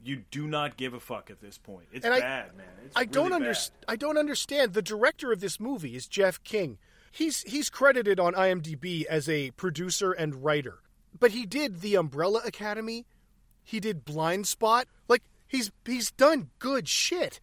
you 0.04 0.24
do 0.32 0.48
not 0.48 0.76
give 0.78 0.94
a 0.94 1.00
fuck 1.00 1.30
at 1.30 1.40
this 1.42 1.58
point. 1.58 1.88
It's 1.94 2.04
And 2.06 2.14
I- 2.14 2.20
bad, 2.20 2.56
man. 2.58 2.66
It's 2.86 2.96
I 2.98 3.06
don't 3.06 3.26
really 3.28 3.30
bad. 3.30 3.36
understand. 3.48 3.86
I 3.88 3.96
don't 3.96 4.18
understand. 4.18 4.74
The 4.74 4.82
director 4.82 5.32
of 5.32 5.40
this 5.40 5.60
movie 5.60 5.96
is 5.96 6.08
Jeff 6.08 6.44
King. 6.44 6.78
He's 7.12 7.42
he's 7.44 7.70
credited 7.70 8.20
on 8.20 8.34
IMDb 8.34 9.06
as 9.06 9.28
a 9.30 9.52
producer 9.52 10.12
and 10.12 10.44
writer, 10.44 10.80
but 11.18 11.32
he 11.32 11.46
did 11.46 11.82
The 11.82 11.96
Umbrella 11.96 12.42
Academy. 12.46 13.06
He 13.64 13.80
did 13.80 14.06
Blind 14.06 14.48
Spot. 14.48 14.88
Like 15.08 15.24
he's 15.48 15.72
he's 15.86 16.12
done 16.12 16.50
good 16.60 16.88
shit. 16.88 17.40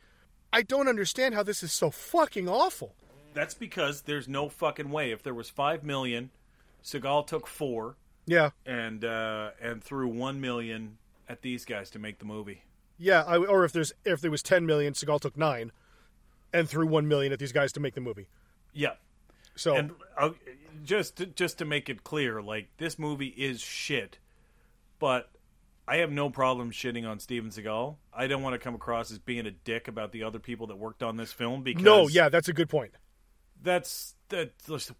I 0.52 0.62
don't 0.62 0.88
understand 0.88 1.34
how 1.34 1.42
this 1.42 1.62
is 1.62 1.72
so 1.72 1.90
fucking 1.90 2.48
awful. 2.48 2.94
That's 3.34 3.54
because 3.54 4.02
there's 4.02 4.28
no 4.28 4.48
fucking 4.48 4.90
way. 4.90 5.10
If 5.10 5.22
there 5.22 5.34
was 5.34 5.50
five 5.50 5.82
million, 5.84 6.30
Seagal 6.82 7.26
took 7.26 7.46
four 7.46 7.96
Yeah, 8.24 8.50
and 8.64 9.04
uh, 9.04 9.50
and 9.60 9.82
threw 9.84 10.08
one 10.08 10.40
million 10.40 10.96
at 11.28 11.42
these 11.42 11.64
guys 11.64 11.90
to 11.90 11.98
make 11.98 12.18
the 12.18 12.24
movie. 12.24 12.62
yeah. 12.98 13.22
I, 13.26 13.36
or 13.36 13.64
if 13.64 13.72
there's 13.72 13.92
if 14.04 14.20
there 14.20 14.30
was 14.30 14.42
ten 14.42 14.66
million, 14.66 14.92
Seagal 14.94 15.20
took 15.20 15.36
nine, 15.36 15.72
and 16.52 16.68
threw 16.68 16.86
one 16.86 17.08
million 17.08 17.32
at 17.32 17.38
these 17.38 17.52
guys 17.52 17.72
to 17.72 17.80
make 17.80 17.94
the 17.94 18.00
movie. 18.00 18.28
Yeah, 18.72 18.94
So 19.54 19.74
and 19.76 19.92
uh, 20.18 20.30
just 20.84 21.16
to, 21.16 21.26
just 21.26 21.58
to 21.58 21.64
make 21.64 21.88
it 21.88 22.04
clear, 22.04 22.42
like 22.42 22.68
this 22.76 22.98
movie 22.98 23.28
is 23.28 23.60
shit, 23.60 24.18
but 24.98 25.30
I 25.88 25.96
have 25.98 26.10
no 26.10 26.28
problem 26.30 26.70
shitting 26.72 27.08
on 27.08 27.18
Steven 27.18 27.50
Seagal. 27.50 27.96
I 28.12 28.26
don't 28.26 28.42
want 28.42 28.54
to 28.54 28.58
come 28.58 28.74
across 28.74 29.10
as 29.10 29.18
being 29.18 29.46
a 29.46 29.50
dick 29.50 29.88
about 29.88 30.12
the 30.12 30.22
other 30.24 30.38
people 30.38 30.66
that 30.66 30.76
worked 30.76 31.02
on 31.02 31.16
this 31.16 31.32
film 31.32 31.62
because 31.62 31.82
no, 31.82 32.08
yeah, 32.08 32.28
that's 32.28 32.48
a 32.48 32.52
good 32.52 32.68
point. 32.68 32.92
that's 33.62 34.14
that. 34.28 34.52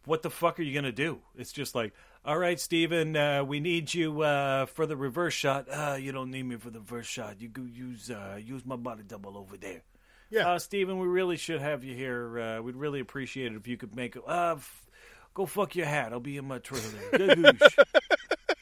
What 0.05 0.23
the 0.23 0.31
fuck 0.31 0.59
are 0.59 0.63
you 0.63 0.75
gonna 0.75 0.93
do? 0.93 1.21
It's 1.37 1.53
just 1.53 1.75
like, 1.75 1.93
all 2.27 2.39
right, 2.39 2.59
Steven, 2.59 3.17
uh, 3.17 3.45
we 3.45 3.61
need 3.61 3.95
you 3.95 4.23
uh, 4.23 4.67
for 4.67 4.85
the 4.87 4.97
reverse 4.97 5.35
shot. 5.35 5.67
Uh, 5.71 5.97
you 5.99 6.11
don't 6.13 6.31
need 6.31 6.43
me 6.43 6.57
for 6.57 6.71
the 6.71 6.81
first 6.81 7.09
shot. 7.11 7.41
You 7.41 7.49
go 7.49 7.63
use 7.63 8.11
uh, 8.11 8.39
use 8.43 8.67
my 8.67 8.77
body 8.77 9.03
double 9.07 9.39
over 9.39 9.57
there. 9.57 9.83
Yeah. 10.29 10.49
uh, 10.51 10.59
Steven, 10.59 10.99
we 10.99 11.07
really 11.07 11.37
should 11.37 11.61
have 11.61 11.85
you 11.85 11.95
here. 11.95 12.39
Uh, 12.41 12.63
we'd 12.63 12.75
really 12.77 12.99
appreciate 13.01 13.53
it 13.53 13.57
if 13.57 13.69
you 13.69 13.77
could 13.77 13.95
make. 13.95 14.17
Uh, 14.17 14.55
f- 14.57 14.87
go 15.35 15.47
fuck 15.47 15.77
your 15.77 15.87
hat. 15.87 16.13
I'll 16.13 16.19
be 16.21 16.37
in 16.37 16.47
my 16.49 16.59
trailer. 16.59 16.91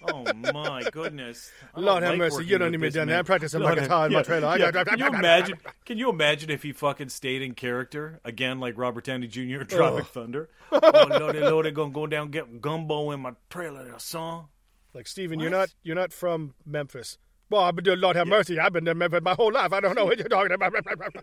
Gagoosh. 0.07 0.51
oh 0.51 0.53
my 0.53 0.83
goodness! 0.91 1.51
I 1.75 1.81
Lord 1.81 2.03
have 2.03 2.13
like 2.13 2.19
mercy, 2.19 2.45
you 2.45 2.59
don't 2.59 2.67
with 2.67 2.73
need 2.73 2.81
me 2.81 2.87
this 2.89 2.95
down 2.95 3.09
there. 3.09 3.19
I'm 3.19 3.25
practicing 3.25 3.61
Lord 3.61 3.77
my 3.77 3.81
have- 3.81 3.89
guitar 3.89 4.07
in 4.07 4.13
my 4.13 4.23
trailer. 4.23 4.49
I 4.49 4.57
yeah. 4.57 4.71
Can 4.85 4.99
you 4.99 5.07
imagine? 5.07 5.59
Can 5.85 5.99
you 5.99 6.11
imagine 6.11 6.51
if 6.51 6.63
he 6.63 6.73
fucking 6.73 7.09
stayed 7.09 7.43
in 7.43 7.55
character 7.55 8.21
again, 8.25 8.61
like 8.61 8.77
Robert 8.77 9.05
Downey 9.05 9.27
Jr. 9.27 9.41
in 9.61 9.67
Tropic 9.67 10.07
Thunder? 10.07 10.49
oh 10.73 11.07
no, 11.09 11.33
they're 11.63 11.73
gonna 11.73 11.91
go 11.91 12.07
down 12.07 12.25
and 12.25 12.33
get 12.33 12.61
gumbo 12.61 13.11
in 13.11 13.21
my 13.21 13.33
trailer, 13.51 13.85
there, 13.85 13.99
son. 13.99 14.45
Like 14.93 15.07
Steven, 15.07 15.41
you're 15.41 15.51
not 15.51 15.75
you're 15.83 15.97
not 15.97 16.13
from 16.13 16.55
Memphis. 16.65 17.19
Well, 17.51 17.63
I've 17.63 17.75
been 17.77 17.85
doing 17.85 18.01
Lord 18.01 18.17
have 18.17 18.27
mercy. 18.27 18.59
I've 18.59 18.73
been 18.73 18.87
in 18.89 18.97
Memphis 18.97 19.21
my 19.23 19.35
whole 19.35 19.53
life. 19.53 19.73
I 19.73 19.81
don't 19.81 19.95
know 19.95 20.07
what 20.07 20.19
you're 20.19 20.29
talking 20.29 20.53
about. 20.53 20.73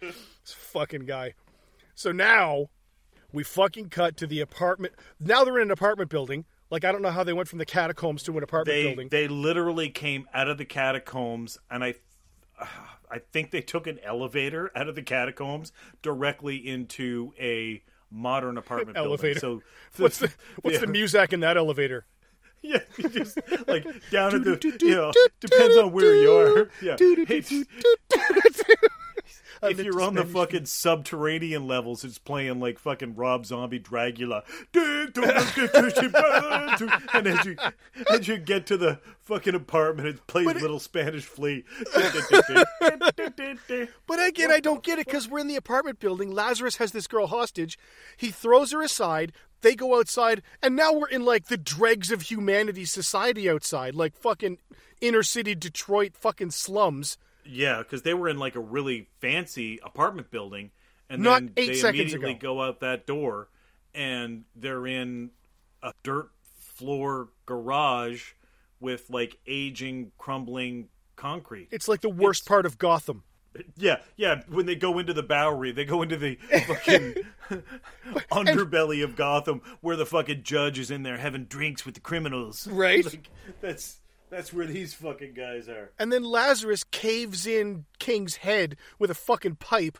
this 0.00 0.14
fucking 0.46 1.06
guy. 1.06 1.34
So 1.94 2.12
now 2.12 2.68
we 3.32 3.42
fucking 3.42 3.88
cut 3.90 4.16
to 4.18 4.26
the 4.26 4.40
apartment. 4.40 4.94
Now 5.18 5.44
they're 5.44 5.58
in 5.58 5.68
an 5.68 5.70
apartment 5.70 6.10
building. 6.10 6.44
Like 6.70 6.84
I 6.84 6.92
don't 6.92 7.02
know 7.02 7.10
how 7.10 7.24
they 7.24 7.32
went 7.32 7.48
from 7.48 7.58
the 7.58 7.66
catacombs 7.66 8.22
to 8.24 8.36
an 8.38 8.42
apartment 8.44 8.74
They 8.76 8.84
building. 8.86 9.08
they 9.10 9.28
literally 9.28 9.90
came 9.90 10.28
out 10.32 10.48
of 10.48 10.58
the 10.58 10.64
catacombs, 10.64 11.58
and 11.70 11.84
I. 11.84 11.94
I 13.12 13.18
think 13.32 13.50
they 13.50 13.62
took 13.62 13.88
an 13.88 13.98
elevator 14.04 14.70
out 14.76 14.86
of 14.86 14.94
the 14.94 15.02
catacombs 15.02 15.72
directly 16.00 16.56
into 16.56 17.32
a 17.40 17.82
modern 18.10 18.56
apartment 18.56 18.96
elevator. 18.98 19.40
building. 19.40 19.62
So 19.96 19.96
what's 20.02 20.18
the 20.18 20.30
what's 20.62 20.74
yeah. 20.74 20.80
the 20.82 20.86
music 20.86 21.32
in 21.32 21.40
that 21.40 21.56
elevator? 21.56 22.06
Yeah, 22.62 22.80
just 22.98 23.38
like 23.66 23.86
down 24.10 24.34
at 24.34 24.44
the 24.44 24.76
you 24.82 24.94
know 24.94 25.12
depends 25.40 25.78
on 25.78 25.92
where 25.92 26.14
you 26.14 26.30
are. 26.30 26.70
Yeah, 26.82 26.96
It's- 27.00 27.64
if 29.62 29.80
you're 29.80 30.00
on 30.00 30.14
the 30.14 30.24
fucking 30.24 30.66
subterranean 30.66 31.66
levels, 31.66 32.04
it's 32.04 32.18
playing 32.18 32.60
like 32.60 32.78
fucking 32.78 33.14
Rob 33.16 33.46
Zombie 33.46 33.78
Dracula. 33.78 34.42
and 34.74 35.16
as 37.26 37.44
you 37.44 37.56
as 38.10 38.28
you 38.28 38.38
get 38.38 38.66
to 38.66 38.76
the 38.76 39.00
fucking 39.22 39.54
apartment, 39.54 40.08
it 40.08 40.26
plays 40.26 40.46
Little 40.46 40.78
Spanish 40.80 41.24
Flea. 41.24 41.64
But 44.06 44.26
again, 44.26 44.50
I 44.50 44.60
don't 44.60 44.82
get 44.82 44.98
it 44.98 45.06
because 45.06 45.28
we're 45.28 45.38
in 45.38 45.48
the 45.48 45.56
apartment 45.56 46.00
building. 46.00 46.32
Lazarus 46.32 46.76
has 46.76 46.92
this 46.92 47.06
girl 47.06 47.26
hostage. 47.26 47.78
He 48.16 48.30
throws 48.30 48.72
her 48.72 48.82
aside. 48.82 49.32
They 49.62 49.74
go 49.74 49.98
outside, 49.98 50.42
and 50.62 50.74
now 50.74 50.92
we're 50.92 51.08
in 51.08 51.24
like 51.24 51.46
the 51.46 51.58
dregs 51.58 52.10
of 52.10 52.22
humanity 52.22 52.86
society 52.86 53.48
outside, 53.48 53.94
like 53.94 54.16
fucking 54.16 54.58
inner 55.00 55.22
city 55.22 55.54
Detroit 55.54 56.12
fucking 56.14 56.50
slums. 56.50 57.18
Yeah, 57.44 57.78
because 57.78 58.02
they 58.02 58.14
were 58.14 58.28
in 58.28 58.38
like 58.38 58.54
a 58.56 58.60
really 58.60 59.08
fancy 59.20 59.78
apartment 59.82 60.30
building, 60.30 60.70
and 61.08 61.22
Not 61.22 61.40
then 61.40 61.52
they 61.54 61.80
immediately 61.80 62.32
ago. 62.32 62.54
go 62.54 62.62
out 62.62 62.80
that 62.80 63.06
door, 63.06 63.48
and 63.94 64.44
they're 64.54 64.86
in 64.86 65.30
a 65.82 65.92
dirt 66.02 66.30
floor 66.58 67.28
garage 67.46 68.32
with 68.80 69.10
like 69.10 69.38
aging, 69.46 70.12
crumbling 70.18 70.88
concrete. 71.16 71.68
It's 71.70 71.88
like 71.88 72.00
the 72.00 72.08
worst 72.08 72.46
part 72.46 72.66
of 72.66 72.78
Gotham. 72.78 73.24
Yeah, 73.76 73.96
yeah. 74.16 74.42
When 74.48 74.66
they 74.66 74.76
go 74.76 74.98
into 75.00 75.12
the 75.12 75.24
Bowery, 75.24 75.72
they 75.72 75.84
go 75.84 76.02
into 76.02 76.16
the 76.16 76.36
fucking 76.66 77.14
underbelly 78.30 79.02
of 79.02 79.16
Gotham, 79.16 79.60
where 79.80 79.96
the 79.96 80.06
fucking 80.06 80.44
judge 80.44 80.78
is 80.78 80.90
in 80.90 81.02
there 81.02 81.18
having 81.18 81.44
drinks 81.46 81.84
with 81.84 81.94
the 81.94 82.00
criminals. 82.00 82.66
Right. 82.68 83.04
Like, 83.10 83.28
that's 83.60 83.98
that's 84.30 84.52
where 84.52 84.66
these 84.66 84.94
fucking 84.94 85.34
guys 85.34 85.68
are. 85.68 85.92
And 85.98 86.12
then 86.12 86.22
Lazarus 86.22 86.84
caves 86.84 87.46
in 87.46 87.84
King's 87.98 88.36
head 88.36 88.76
with 88.98 89.10
a 89.10 89.14
fucking 89.14 89.56
pipe, 89.56 89.98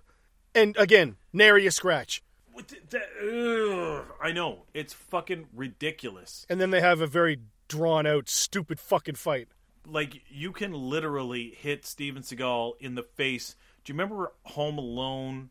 and 0.55 0.77
again, 0.79 1.17
nary 1.33 1.67
a 1.67 1.71
scratch. 1.71 2.23
What 2.53 2.69
the, 2.69 2.77
that, 2.91 4.05
I 4.23 4.33
know 4.33 4.65
it's 4.75 4.93
fucking 4.93 5.49
ridiculous. 5.55 6.47
And 6.49 6.61
then 6.61 6.71
they 6.71 6.81
have 6.81 7.01
a 7.01 7.07
very 7.07 7.41
drawn 7.69 8.07
out, 8.07 8.29
stupid 8.29 8.81
fucking 8.81 9.15
fight. 9.17 9.49
Like 9.87 10.23
you 10.29 10.53
can 10.53 10.73
literally 10.73 11.55
hit 11.57 11.87
Steven 11.87 12.23
Seagal 12.23 12.75
in 12.81 12.95
the 12.95 13.03
face. 13.03 13.57
Do 13.85 13.93
you 13.93 13.95
remember 13.95 14.33
Home 14.45 14.79
Alone? 14.79 15.51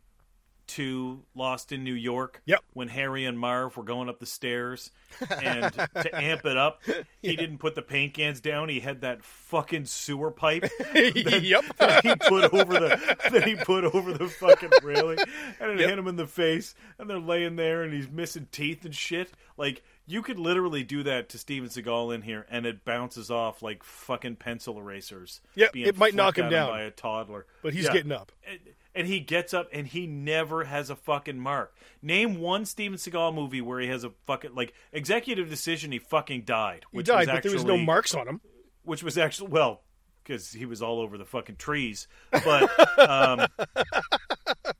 Two 0.69 1.23
Lost 1.35 1.71
in 1.71 1.83
New 1.83 1.93
York. 1.93 2.41
Yep. 2.45 2.63
When 2.73 2.87
Harry 2.89 3.25
and 3.25 3.37
Marv 3.39 3.75
were 3.75 3.83
going 3.83 4.07
up 4.07 4.19
the 4.19 4.25
stairs, 4.27 4.91
and 5.43 5.73
to 5.73 6.15
amp 6.15 6.45
it 6.45 6.57
up, 6.57 6.81
he 7.21 7.35
didn't 7.35 7.57
put 7.57 7.73
the 7.75 7.81
paint 7.81 8.13
cans 8.13 8.39
down. 8.39 8.69
He 8.69 8.79
had 8.79 9.01
that 9.01 9.23
fucking 9.23 9.85
sewer 9.85 10.29
pipe 10.31 10.63
yep. 10.95 11.65
that 11.77 12.01
he 12.03 12.15
put 12.15 12.53
over 12.53 12.73
the 12.73 13.17
that 13.31 13.43
he 13.47 13.55
put 13.55 13.83
over 13.83 14.13
the 14.13 14.27
fucking 14.27 14.69
railing, 14.83 15.17
and 15.59 15.71
it 15.71 15.79
Yep. 15.79 15.89
hit 15.89 15.99
him 15.99 16.07
in 16.07 16.15
the 16.15 16.27
face. 16.27 16.75
And 16.99 17.09
they're 17.09 17.19
laying 17.19 17.55
there, 17.55 17.81
and 17.83 17.93
he's 17.93 18.09
missing 18.09 18.47
teeth 18.51 18.85
and 18.85 18.93
shit. 18.93 19.31
Like 19.57 19.81
you 20.05 20.21
could 20.21 20.39
literally 20.39 20.83
do 20.83 21.03
that 21.03 21.29
to 21.29 21.37
Steven 21.37 21.69
Seagal 21.69 22.13
in 22.15 22.21
here, 22.21 22.45
and 22.49 22.65
it 22.65 22.85
bounces 22.85 23.29
off 23.31 23.61
like 23.61 23.83
fucking 23.83 24.35
pencil 24.37 24.77
erasers. 24.79 25.41
Yep, 25.55 25.75
it 25.75 25.97
might 25.97 26.15
knock 26.15 26.37
him 26.37 26.49
down. 26.49 26.69
by 26.69 26.81
a 26.81 26.91
toddler. 26.91 27.45
But 27.63 27.73
he's 27.73 27.85
Yeah. 27.85 27.93
getting 27.93 28.11
up. 28.11 28.31
And, 28.47 28.59
and 28.95 29.07
he 29.07 29.19
gets 29.19 29.53
up, 29.53 29.69
and 29.71 29.87
he 29.87 30.07
never 30.07 30.63
has 30.65 30.89
a 30.89 30.95
fucking 30.95 31.37
mark. 31.39 31.75
Name 32.01 32.39
one 32.39 32.65
Steven 32.65 32.97
Seagal 32.97 33.33
movie 33.35 33.61
where 33.61 33.79
he 33.79 33.87
has 33.87 34.03
a 34.03 34.11
fucking 34.25 34.55
like 34.55 34.73
executive 34.91 35.49
decision. 35.49 35.91
He 35.91 35.99
fucking 35.99 36.43
died. 36.43 36.85
He 36.91 37.03
died, 37.03 37.27
but 37.27 37.43
there 37.43 37.51
was 37.51 37.65
no 37.65 37.77
marks 37.77 38.13
on 38.13 38.27
him. 38.27 38.41
which 38.83 39.03
was 39.03 39.17
actually 39.17 39.49
well 39.49 39.81
because 40.23 40.51
he 40.51 40.65
was 40.65 40.81
all 40.81 40.99
over 40.99 41.17
the 41.17 41.25
fucking 41.25 41.55
trees. 41.57 42.07
But 42.31 42.69
um, 43.09 43.47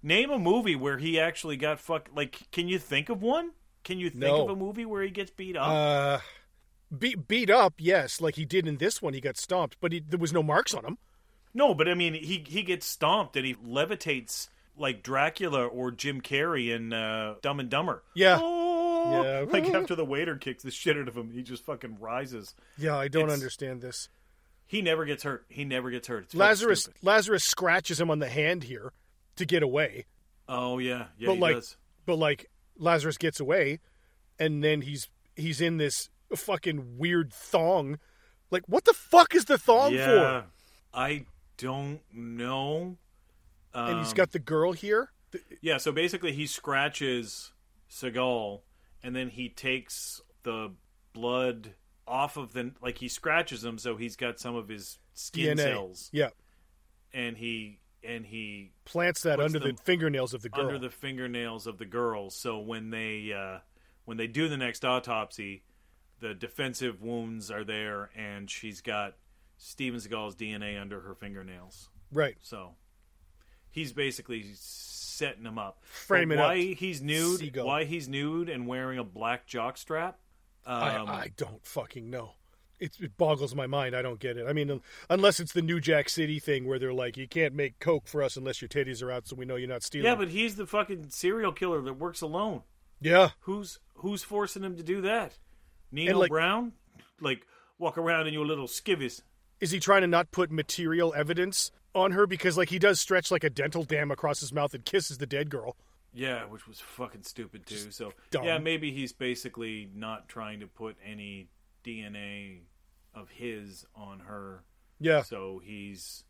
name 0.04 0.30
a 0.32 0.40
movie 0.40 0.76
where 0.76 0.98
he 0.98 1.20
actually 1.20 1.58
got 1.58 1.80
fuck. 1.80 2.10
Like, 2.16 2.52
can 2.52 2.68
you 2.68 2.80
think 2.80 3.10
of 3.10 3.22
one? 3.22 3.52
Can 3.84 3.98
you 4.00 4.10
think 4.10 4.22
No. 4.24 4.44
of 4.44 4.50
a 4.50 4.56
movie 4.56 4.86
where 4.86 5.02
he 5.04 5.10
gets 5.10 5.32
beat 5.32 5.56
up? 5.56 5.68
Uh, 5.68 6.20
beat 6.98 7.28
beat 7.28 7.50
up, 7.50 7.76
yes, 7.78 8.20
like 8.22 8.36
he 8.36 8.46
did 8.46 8.68
in 8.68 8.78
this 8.78 9.02
one. 9.02 9.14
He 9.14 9.22
got 9.22 9.38
stomped, 9.38 9.78
but 9.80 9.92
he, 9.92 10.00
there 10.00 10.20
was 10.20 10.34
no 10.34 10.44
marks 10.44 10.74
on 10.74 10.86
him. 10.86 10.98
No, 11.54 11.74
but 11.74 11.88
I 11.88 11.94
mean, 11.94 12.14
he 12.14 12.44
he 12.48 12.62
gets 12.64 12.86
stomped 12.86 13.36
and 13.36 13.46
he 13.46 13.56
levitates 13.56 14.50
like 14.78 15.04
Dracula 15.04 15.66
or 15.66 15.92
Jim 15.92 16.22
Carrey 16.22 16.74
in 16.74 16.94
uh, 16.94 17.36
Dumb 17.42 17.60
and 17.60 17.70
Dumber. 17.70 18.04
Yeah. 18.14 18.38
Oh! 18.42 19.24
Yeah. 19.24 19.46
Like 19.50 19.66
after 19.74 19.96
the 19.96 20.06
waiter 20.06 20.36
kicks 20.38 20.64
the 20.64 20.72
shit 20.72 20.98
out 20.98 21.08
of 21.08 21.16
him, 21.18 21.32
he 21.32 21.42
just 21.42 21.64
fucking 21.66 21.98
rises. 22.00 22.54
Yeah, 22.78 22.96
I 22.98 23.08
don't 23.08 23.24
It's- 23.24 23.38
understand 23.40 23.82
this. 23.82 24.10
He 24.68 24.84
never 24.84 25.04
gets 25.06 25.24
hurt. 25.24 25.46
He 25.50 25.66
never 25.66 25.90
gets 25.90 26.08
hurt. 26.08 26.26
It's 26.26 26.36
Lazarus 26.36 26.82
stupid. 26.84 27.00
Lazarus 27.04 27.44
scratches 27.44 28.00
him 28.00 28.12
on 28.12 28.20
the 28.20 28.30
hand 28.30 28.66
here 28.66 28.94
to 29.38 29.44
get 29.46 29.64
away, 29.64 30.06
Oh 30.48 30.78
yeah, 30.78 31.06
yeah, 31.18 31.26
but 31.28 31.34
he 31.36 31.40
like, 31.40 31.56
does. 31.56 31.76
but 32.06 32.18
like 32.18 32.52
Lazarus 32.78 33.18
gets 33.18 33.40
away, 33.40 33.80
and 34.38 34.64
then 34.64 34.82
he's 34.82 35.10
he's 35.36 35.60
in 35.60 35.78
this 35.78 36.10
fucking 36.36 37.00
weird 37.00 37.34
thong. 37.34 37.98
Like, 38.52 38.62
what 38.68 38.86
the 38.86 38.94
fuck 38.94 39.34
is 39.34 39.46
the 39.46 39.58
thong 39.58 39.94
Yeah, 39.96 40.42
for? 40.42 40.46
I 40.94 41.26
don't 41.60 42.00
know. 42.12 42.98
Um, 43.74 43.90
And 43.90 44.00
he's 44.00 44.14
got 44.14 44.32
the 44.32 44.40
girl 44.40 44.72
here. 44.72 45.12
Yeah. 45.62 45.78
So 45.78 45.92
basically, 45.92 46.32
he 46.32 46.48
scratches 46.48 47.54
Seagal, 47.90 48.62
and 49.04 49.16
then 49.16 49.30
he 49.30 49.50
takes 49.50 50.22
the 50.44 50.72
blood 51.14 51.76
off 52.08 52.38
of 52.38 52.54
the 52.54 52.72
like 52.82 52.98
he 52.98 53.08
scratches 53.08 53.64
him, 53.64 53.78
so 53.78 53.96
he's 53.96 54.16
got 54.16 54.40
some 54.40 54.56
of 54.56 54.68
his 54.68 54.98
skin 55.14 55.58
DNA. 55.58 55.62
cells, 55.62 56.10
Yeah, 56.12 56.30
and 57.14 57.38
he 57.38 57.80
and 58.04 58.26
he 58.26 58.72
plants 58.86 59.22
that 59.24 59.40
under 59.40 59.60
the 59.60 59.76
fingernails 59.84 60.34
of 60.34 60.42
the 60.42 60.50
girl. 60.50 60.66
under 60.66 60.80
the 60.80 60.90
fingernails 60.90 61.68
of 61.68 61.78
the 61.78 61.86
girl. 61.86 62.30
So 62.32 62.58
when 62.58 62.90
they 62.90 63.32
uh, 63.34 63.60
when 64.06 64.18
they 64.18 64.28
do 64.28 64.48
the 64.48 64.58
next 64.58 64.84
autopsy, 64.84 65.62
the 66.20 66.34
defensive 66.34 67.02
wounds 67.02 67.52
are 67.52 67.64
there, 67.64 68.10
and 68.16 68.50
she's 68.50 68.82
got 68.82 69.16
Steven 69.62 70.00
Seagal's 70.00 70.36
DNA 70.36 70.80
under 70.82 71.00
her 71.02 71.14
fingernails. 71.14 71.90
right. 72.12 72.38
So 72.42 72.72
he's 73.70 73.94
basically 73.94 74.46
setting 74.56 75.44
him 75.46 75.60
up. 75.60 75.80
Framing 75.84 76.38
But 76.38 76.44
up 76.44 76.50
why 76.52 76.74
he's 76.74 77.02
nude? 77.02 77.42
Seagal. 77.42 77.66
Why 77.66 77.84
he's 77.84 78.08
nude 78.10 78.50
and 78.50 78.66
wearing 78.68 78.98
a 78.98 79.04
black 79.04 79.48
jockstrap? 79.48 80.14
Um, 80.66 81.08
I, 81.08 81.12
I 81.12 81.32
don't 81.36 81.64
fucking 81.66 82.10
know. 82.10 82.32
It, 82.80 82.94
it 83.02 83.18
boggles 83.18 83.54
my 83.54 83.68
mind. 83.68 83.94
I 83.96 84.02
don't 84.02 84.20
get 84.20 84.38
it. 84.38 84.46
I 84.48 84.54
mean, 84.54 84.80
unless 85.10 85.42
it's 85.42 85.52
the 85.52 85.62
New 85.62 85.82
Jack 85.82 86.08
City 86.08 86.40
thing 86.40 86.66
where 86.66 86.80
they're 86.80 86.94
like, 86.94 87.18
you 87.18 87.28
can't 87.28 87.54
make 87.54 87.80
coke 87.80 88.08
for 88.08 88.24
us 88.24 88.38
unless 88.38 88.62
your 88.62 88.70
titties 88.70 89.04
are 89.04 89.12
out, 89.12 89.28
so 89.28 89.36
we 89.36 89.44
know 89.44 89.58
you're 89.58 89.68
not 89.68 89.84
stealing. 89.84 90.06
yeah, 90.06 90.16
but 90.16 90.30
he's 90.30 90.56
the 90.56 90.66
fucking 90.66 91.08
serial 91.10 91.52
killer 91.52 91.82
that 91.82 91.94
works 91.96 92.22
alone. 92.22 92.62
yeah, 93.02 93.32
Who's 93.42 93.80
who's 93.96 94.24
forcing 94.24 94.64
him 94.64 94.78
to 94.78 94.84
do 94.84 95.02
that? 95.02 95.38
Nino 95.92 96.18
like- 96.20 96.30
Brown? 96.30 96.72
Like 97.20 97.46
walk 97.78 97.98
around 97.98 98.28
in 98.28 98.34
your 98.34 98.46
little 98.46 98.68
skivvies. 98.68 99.24
Is 99.62 99.72
he 99.72 99.80
trying 99.80 100.02
to 100.02 100.08
not 100.08 100.32
put 100.32 100.52
material 100.52 101.14
evidence 101.16 101.72
on 101.96 102.12
her 102.12 102.28
because 102.28 102.58
like 102.58 102.70
he 102.70 102.80
does 102.80 103.00
stretch 103.00 103.32
like 103.32 103.44
a 103.44 103.50
dental 103.50 103.84
dam 103.84 104.12
across 104.12 104.40
his 104.40 104.54
mouth 104.54 104.74
and 104.74 104.86
kisses 104.86 105.18
the 105.18 105.26
dead 105.28 105.50
girl? 105.50 105.76
Yeah, 106.14 106.46
which 106.46 106.68
was 106.68 106.80
fucking 106.80 107.24
stupid 107.24 107.66
too. 107.66 107.92
So 107.92 108.14
dumb. 108.32 108.44
yeah, 108.44 108.58
maybe 108.58 108.92
he's 108.92 109.14
basically 109.14 109.90
not 109.94 110.28
trying 110.28 110.60
to 110.62 110.68
put 110.68 110.98
any 111.06 111.50
DNA 111.84 112.62
of 113.14 113.30
his 113.30 113.86
on 113.96 114.20
her. 114.22 114.64
Yeah, 115.00 115.22
So 115.22 115.62
he's 115.64 116.24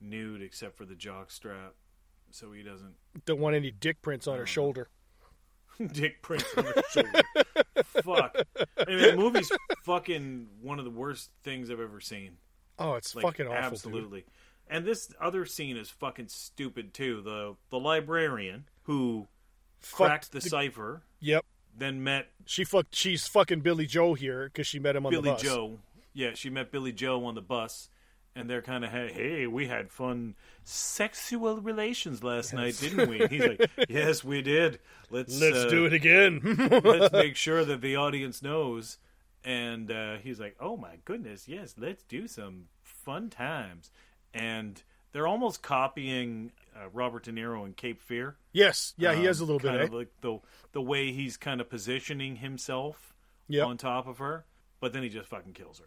nude 0.00 0.42
except 0.42 0.76
for 0.76 0.84
the 0.84 0.94
jock 0.94 1.30
strap, 1.30 1.74
so 2.30 2.52
he 2.52 2.62
doesn't 2.62 2.94
don't 3.24 3.40
want 3.40 3.56
any 3.56 3.70
dick 3.70 4.02
prints 4.02 4.26
on 4.28 4.38
her 4.38 4.46
shoulder. 4.46 4.88
dick 5.92 6.22
prints 6.22 6.44
on 6.56 6.64
her 6.64 6.82
shoulder. 6.90 7.22
Fuck. 7.84 8.36
I 8.78 8.84
mean, 8.86 8.98
the 9.02 9.16
movie's 9.16 9.50
fucking 9.84 10.48
one 10.62 10.78
of 10.78 10.84
the 10.84 10.90
worst 10.90 11.30
things 11.42 11.70
I've 11.70 11.80
ever 11.80 12.00
seen. 12.00 12.36
Oh, 12.78 12.94
it's 12.94 13.14
Like, 13.14 13.24
fucking 13.24 13.46
awful. 13.46 13.56
dude. 13.62 13.72
absolutely. 13.72 14.24
And 14.68 14.84
this 14.86 15.12
other 15.20 15.44
scene 15.46 15.76
is 15.76 15.90
fucking 15.90 16.28
stupid 16.28 16.94
too. 16.94 17.20
The 17.22 17.56
the 17.70 17.78
librarian 17.78 18.64
who 18.84 19.28
Fucked 19.80 19.96
cracked 19.96 20.32
the, 20.32 20.40
cipher, 20.40 21.02
Yep, 21.20 21.44
then 21.76 22.02
met 22.02 22.28
she 22.46 22.64
fucked. 22.64 22.94
She's 22.96 23.26
fucking 23.28 23.60
Billy 23.60 23.84
Joe 23.86 24.14
here 24.14 24.44
because 24.46 24.66
she 24.66 24.78
met 24.78 24.96
him 24.96 25.04
on 25.06 25.12
the 25.12 25.20
Billy 25.20 25.34
bus. 25.34 25.42
Joe. 25.42 25.78
Yeah, 26.14 26.30
she 26.34 26.48
met 26.48 26.70
Billy 26.72 26.92
Joe 26.92 27.24
on 27.26 27.34
the 27.34 27.42
bus, 27.42 27.90
and 28.34 28.48
they're 28.48 28.62
kind 28.62 28.84
of 28.84 28.90
hey, 28.90 29.12
hey, 29.12 29.46
we 29.46 29.66
had 29.66 29.90
fun 29.90 30.34
sexual 30.64 31.58
relations 31.60 32.22
last 32.24 32.54
night, 32.54 32.78
didn't 32.80 33.08
we? 33.10 33.26
He's 33.26 33.42
like, 33.46 33.70
yes, 33.88 34.24
we 34.24 34.40
did. 34.42 34.78
Let's 35.10 35.38
Let's 35.40 35.64
uh, 35.64 35.68
do 35.68 35.84
it 35.84 35.92
again. 35.92 36.40
let's 36.84 37.12
make 37.12 37.36
sure 37.36 37.64
that 37.64 37.80
the 37.82 37.96
audience 37.96 38.42
knows. 38.42 38.96
And 39.44 39.90
uh, 39.90 40.16
he's 40.22 40.40
like, 40.40 40.56
oh 40.58 40.76
my 40.76 40.96
goodness, 41.04 41.46
yes, 41.48 41.74
let's 41.78 42.02
do 42.04 42.26
some 42.26 42.64
fun 42.82 43.28
times. 43.28 43.90
And 44.32 44.82
they're 45.12 45.26
almost 45.26 45.62
copying 45.62 46.50
uh, 46.74 46.88
Robert 46.92 47.24
De 47.24 47.32
Niro 47.32 47.64
in 47.66 47.74
Cape 47.74 48.00
Fear. 48.00 48.36
yes, 48.52 48.94
yeah, 48.96 49.12
he 49.12 49.20
Um, 49.20 49.26
has 49.26 49.40
a 49.40 49.44
little 49.44 49.58
bit. 49.60 49.68
kind 49.68 49.80
Eh? 49.82 49.84
of 49.84 49.92
like 49.92 50.08
the 50.22 50.38
the 50.72 50.82
way 50.82 51.12
he's 51.12 51.36
kind 51.36 51.60
of 51.60 51.68
positioning 51.68 52.36
himself 52.36 53.14
Yep. 53.48 53.66
on 53.66 53.76
top 53.76 54.06
of 54.06 54.18
her, 54.18 54.44
but 54.80 54.92
then 54.94 55.02
he 55.02 55.08
just 55.10 55.28
fucking 55.28 55.52
kills 55.52 55.78
her. 55.78 55.84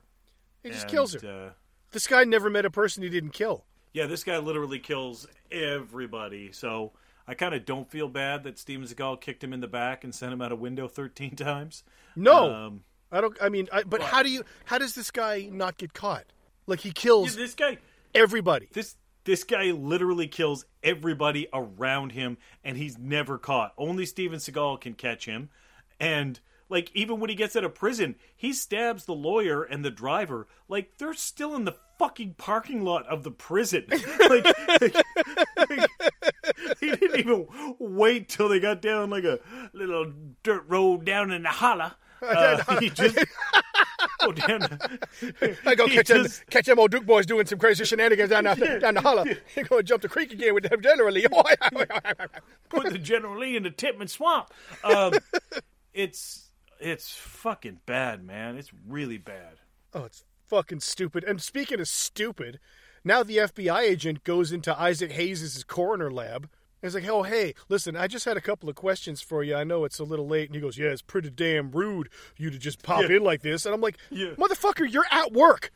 he 0.64 0.70
just 0.70 0.84
And, 0.84 0.92
kills 0.92 1.14
her. 1.14 1.28
Uh, 1.48 1.52
This 1.92 2.06
guy 2.08 2.24
never 2.26 2.50
met 2.50 2.64
a 2.66 2.70
person 2.70 3.02
he 3.04 3.10
didn't 3.10 3.32
kill. 3.32 3.66
yeah, 3.94 4.06
this 4.06 4.24
guy 4.24 4.38
literally 4.38 4.78
kills 4.80 5.28
everybody. 5.52 6.52
So 6.52 6.94
I 7.28 7.34
kind 7.34 7.54
of 7.56 7.66
don't 7.66 7.90
feel 7.90 8.08
bad 8.08 8.44
that 8.44 8.58
Steven 8.60 8.88
Seagal 8.88 9.20
kicked 9.22 9.44
him 9.44 9.52
in 9.54 9.60
the 9.60 9.68
back 9.68 10.04
and 10.04 10.14
sent 10.14 10.32
him 10.32 10.42
out 10.42 10.52
a 10.52 10.56
window 10.56 10.88
13 11.00 11.36
times. 11.36 11.84
No, 12.16 12.54
Um, 12.54 12.84
I 13.12 13.22
don't. 13.22 13.38
I 13.42 13.50
mean, 13.50 13.68
I, 13.72 13.84
but 13.84 14.02
how 14.02 14.24
do 14.24 14.30
you? 14.30 14.44
How 14.66 14.78
does 14.78 14.96
this 14.96 15.12
guy 15.12 15.50
not 15.52 15.78
get 15.78 15.94
caught? 15.94 16.26
Like 16.66 16.82
he 16.82 16.92
kills 16.92 17.36
this 17.36 17.56
guy, 17.56 17.78
everybody. 18.14 18.68
this 18.74 18.96
this 19.24 19.44
guy 19.44 19.72
literally 19.72 20.28
kills 20.28 20.66
everybody 20.84 21.48
around 21.54 22.12
him, 22.12 22.38
and 22.64 22.78
he's 22.78 22.98
never 22.98 23.38
caught. 23.38 23.74
Only 23.78 24.06
Steven 24.06 24.40
Seagal 24.40 24.82
can 24.82 24.94
catch 24.94 25.26
him, 25.26 25.50
and 26.00 26.40
like 26.70 26.92
even 26.94 27.20
when 27.20 27.30
he 27.30 27.36
gets 27.36 27.56
out 27.56 27.64
of 27.64 27.74
prison, 27.74 28.16
he 28.36 28.52
stabs 28.54 29.06
the 29.06 29.14
lawyer 29.14 29.64
and 29.64 29.84
the 29.84 29.92
driver. 29.92 30.48
Like 30.68 30.98
they're 30.98 31.14
still 31.14 31.56
in 31.56 31.66
the 31.66 31.76
fucking 31.98 32.36
parking 32.38 32.84
lot 32.84 33.08
of 33.08 33.24
the 33.24 33.32
prison. 33.32 33.86
like, 34.30 34.46
like, 34.78 34.96
he 36.80 36.92
didn't 36.92 37.20
even 37.20 37.48
wait 37.80 38.30
till 38.30 38.50
they 38.50 38.60
got 38.60 38.82
down 38.82 39.10
like 39.10 39.24
a 39.24 39.40
little 39.74 40.12
dirt 40.44 40.66
road 40.68 41.06
down 41.06 41.32
in 41.32 41.44
the 41.44 41.50
holler. 41.50 41.94
Uh, 42.22 42.80
he 42.80 42.90
just 42.90 43.18
go 44.20 44.32
down. 44.32 44.80
I 45.66 45.76
go 45.76 45.88
catch 45.88 46.08
them, 46.08 46.24
just- 46.24 46.46
catch 46.50 46.66
them 46.66 46.80
old 46.80 46.92
Duke 46.92 47.06
boys 47.06 47.26
doing 47.26 47.46
some 47.46 47.60
crazy 47.60 47.86
shenanigans 47.86 48.30
down 48.30 48.46
the, 48.46 48.80
down 48.82 48.96
the 48.96 49.02
holler. 49.02 49.26
He 49.54 49.64
go 49.64 49.82
jump 49.82 50.02
the 50.02 50.10
creek 50.10 50.32
again 50.34 50.54
with 50.54 50.70
them 50.70 50.82
generally. 50.82 51.26
put 52.70 52.90
the 52.92 53.00
General 53.00 53.38
Lee 53.40 53.56
in 53.56 53.64
the 53.64 53.72
Titman 53.72 54.10
Swamp. 54.10 54.50
Um, 54.84 55.14
it's 55.94 56.50
it's 56.80 57.12
fucking 57.14 57.80
bad, 57.86 58.24
man. 58.24 58.58
It's 58.58 58.72
really 58.88 59.18
bad. 59.18 59.58
oh, 59.94 60.06
it's 60.06 60.24
fucking 60.48 60.80
stupid. 60.82 61.24
And 61.24 61.42
speaking 61.42 61.80
of 61.80 61.88
stupid, 61.88 62.60
now 63.04 63.24
the 63.24 63.38
FBI 63.38 63.82
agent 63.82 64.24
goes 64.24 64.52
into 64.52 64.80
Isaac 64.80 65.12
Hayes' 65.14 65.64
coroner 65.64 66.12
lab. 66.12 66.50
And 66.82 66.92
he's 66.92 66.96
like, 66.96 67.10
oh, 67.12 67.24
hey, 67.24 67.54
listen, 67.70 67.96
I 67.96 68.08
just 68.08 68.26
had 68.26 68.38
a 68.38 68.42
couple 68.42 68.70
of 68.70 68.76
questions 68.76 69.22
for 69.22 69.44
you. 69.44 69.56
I 69.56 69.64
know 69.64 69.84
it's 69.84 69.98
a 70.00 70.04
little 70.04 70.28
late. 70.28 70.48
And 70.50 70.56
he 70.56 70.62
goes, 70.62 70.78
yeah, 70.78 70.90
it's 70.90 71.02
pretty 71.02 71.30
damn 71.32 71.72
rude 71.72 72.10
you 72.38 72.50
to 72.52 72.58
just 72.60 72.84
pop 72.84 73.02
Yeah. 73.10 73.18
in 73.18 73.24
like 73.24 73.42
this. 73.42 73.66
And 73.66 73.74
I'm 73.74 73.82
like, 73.82 73.98
Yeah. 74.12 74.32
motherfucker, 74.38 74.92
you're 74.92 75.08
at 75.12 75.34
work. 75.34 75.72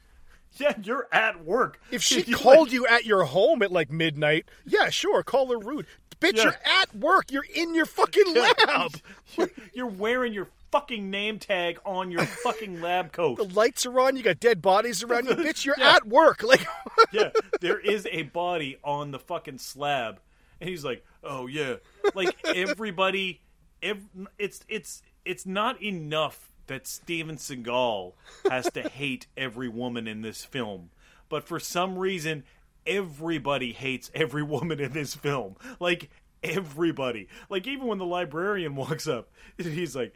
Yeah, 0.57 0.75
you're 0.83 1.07
at 1.11 1.43
work. 1.45 1.79
If 1.91 2.03
she 2.03 2.21
You're 2.23 2.37
called 2.37 2.67
like- 2.67 2.71
you 2.73 2.85
at 2.85 3.05
your 3.05 3.23
home 3.23 3.61
at 3.63 3.71
like 3.71 3.89
midnight, 3.91 4.45
yeah, 4.65 4.89
sure, 4.89 5.23
call 5.23 5.47
her 5.51 5.57
rude. 5.57 5.87
Bitch, 6.19 6.35
Yeah. 6.37 6.43
you're 6.43 6.59
at 6.81 6.95
work. 6.95 7.31
You're 7.31 7.45
in 7.55 7.73
your 7.73 7.87
fucking 7.87 8.35
lab. 8.35 8.91
you're, 9.37 9.49
you're 9.73 9.87
wearing 9.87 10.33
your 10.33 10.49
fucking 10.71 11.09
name 11.09 11.39
tag 11.39 11.79
on 11.83 12.11
your 12.11 12.25
fucking 12.27 12.79
lab 12.79 13.11
coat. 13.13 13.37
The 13.37 13.45
lights 13.55 13.87
are 13.87 13.99
on. 13.99 14.15
You 14.17 14.21
got 14.23 14.39
dead 14.39 14.61
bodies 14.61 15.01
around 15.01 15.25
you. 15.25 15.33
Bitch, 15.33 15.65
you're 15.65 15.79
at 15.81 16.07
work. 16.07 16.43
Like, 16.43 16.65
yeah, 17.11 17.31
there 17.59 17.79
is 17.79 18.07
a 18.11 18.21
body 18.23 18.77
on 18.83 19.09
the 19.11 19.19
fucking 19.19 19.57
slab, 19.57 20.19
and 20.62 20.69
he's 20.69 20.86
like, 20.86 21.04
"Oh 21.24 21.47
yeah," 21.47 21.76
like 22.15 22.38
everybody. 22.45 23.41
Ev- 23.82 24.08
it's 24.38 24.62
it's 24.69 25.02
it's 25.26 25.45
not 25.45 25.82
enough 25.82 26.52
that 26.67 26.88
Steven 26.88 27.36
Seagal 27.36 28.13
has 28.50 28.69
to 28.74 28.88
hate 28.88 29.26
every 29.36 29.67
woman 29.67 30.08
in 30.08 30.21
this 30.21 30.45
film, 30.45 30.91
but 31.30 31.43
for 31.43 31.60
some 31.60 31.97
reason, 31.97 32.43
everybody 32.86 33.74
hates 33.74 34.12
every 34.13 34.43
woman 34.43 34.80
in 34.80 34.93
this 34.93 35.15
film. 35.15 35.56
Like 35.80 36.12
everybody. 36.43 37.28
Like 37.50 37.65
even 37.67 37.88
when 37.88 37.97
the 37.97 38.06
librarian 38.06 38.76
walks 38.76 39.08
up, 39.08 39.30
he's 39.58 39.95
like. 39.95 40.13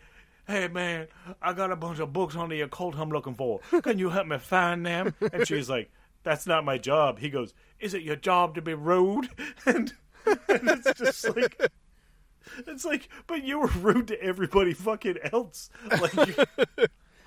Hey 0.48 0.68
man, 0.68 1.08
I 1.42 1.54
got 1.54 1.72
a 1.72 1.76
bunch 1.76 1.98
of 1.98 2.14
books 2.14 2.36
on 2.36 2.50
the 2.50 2.62
occult 2.62 2.96
I'm 3.00 3.10
looking 3.10 3.34
for. 3.34 3.62
Can 3.82 3.98
you 3.98 4.12
help 4.12 4.28
me 4.28 4.38
find 4.38 4.86
them? 4.86 5.16
And 5.34 5.48
she's 5.48 5.72
like, 5.72 5.90
That's 6.22 6.46
not 6.46 6.64
my 6.64 6.78
job. 6.78 7.18
He 7.18 7.32
goes, 7.32 7.56
Is 7.80 7.96
it 7.96 8.04
your 8.04 8.16
job 8.16 8.54
to 8.54 8.62
be 8.62 8.76
rude? 8.76 9.28
And, 9.66 9.92
and 10.26 10.70
it's 10.70 11.00
just 11.00 11.36
like 11.36 11.60
it's 12.68 12.86
like, 12.86 13.10
but 13.28 13.44
you 13.44 13.60
were 13.60 13.68
rude 13.68 14.08
to 14.10 14.22
everybody 14.22 14.74
fucking 14.74 15.18
else. 15.32 15.70
Like, 15.90 16.38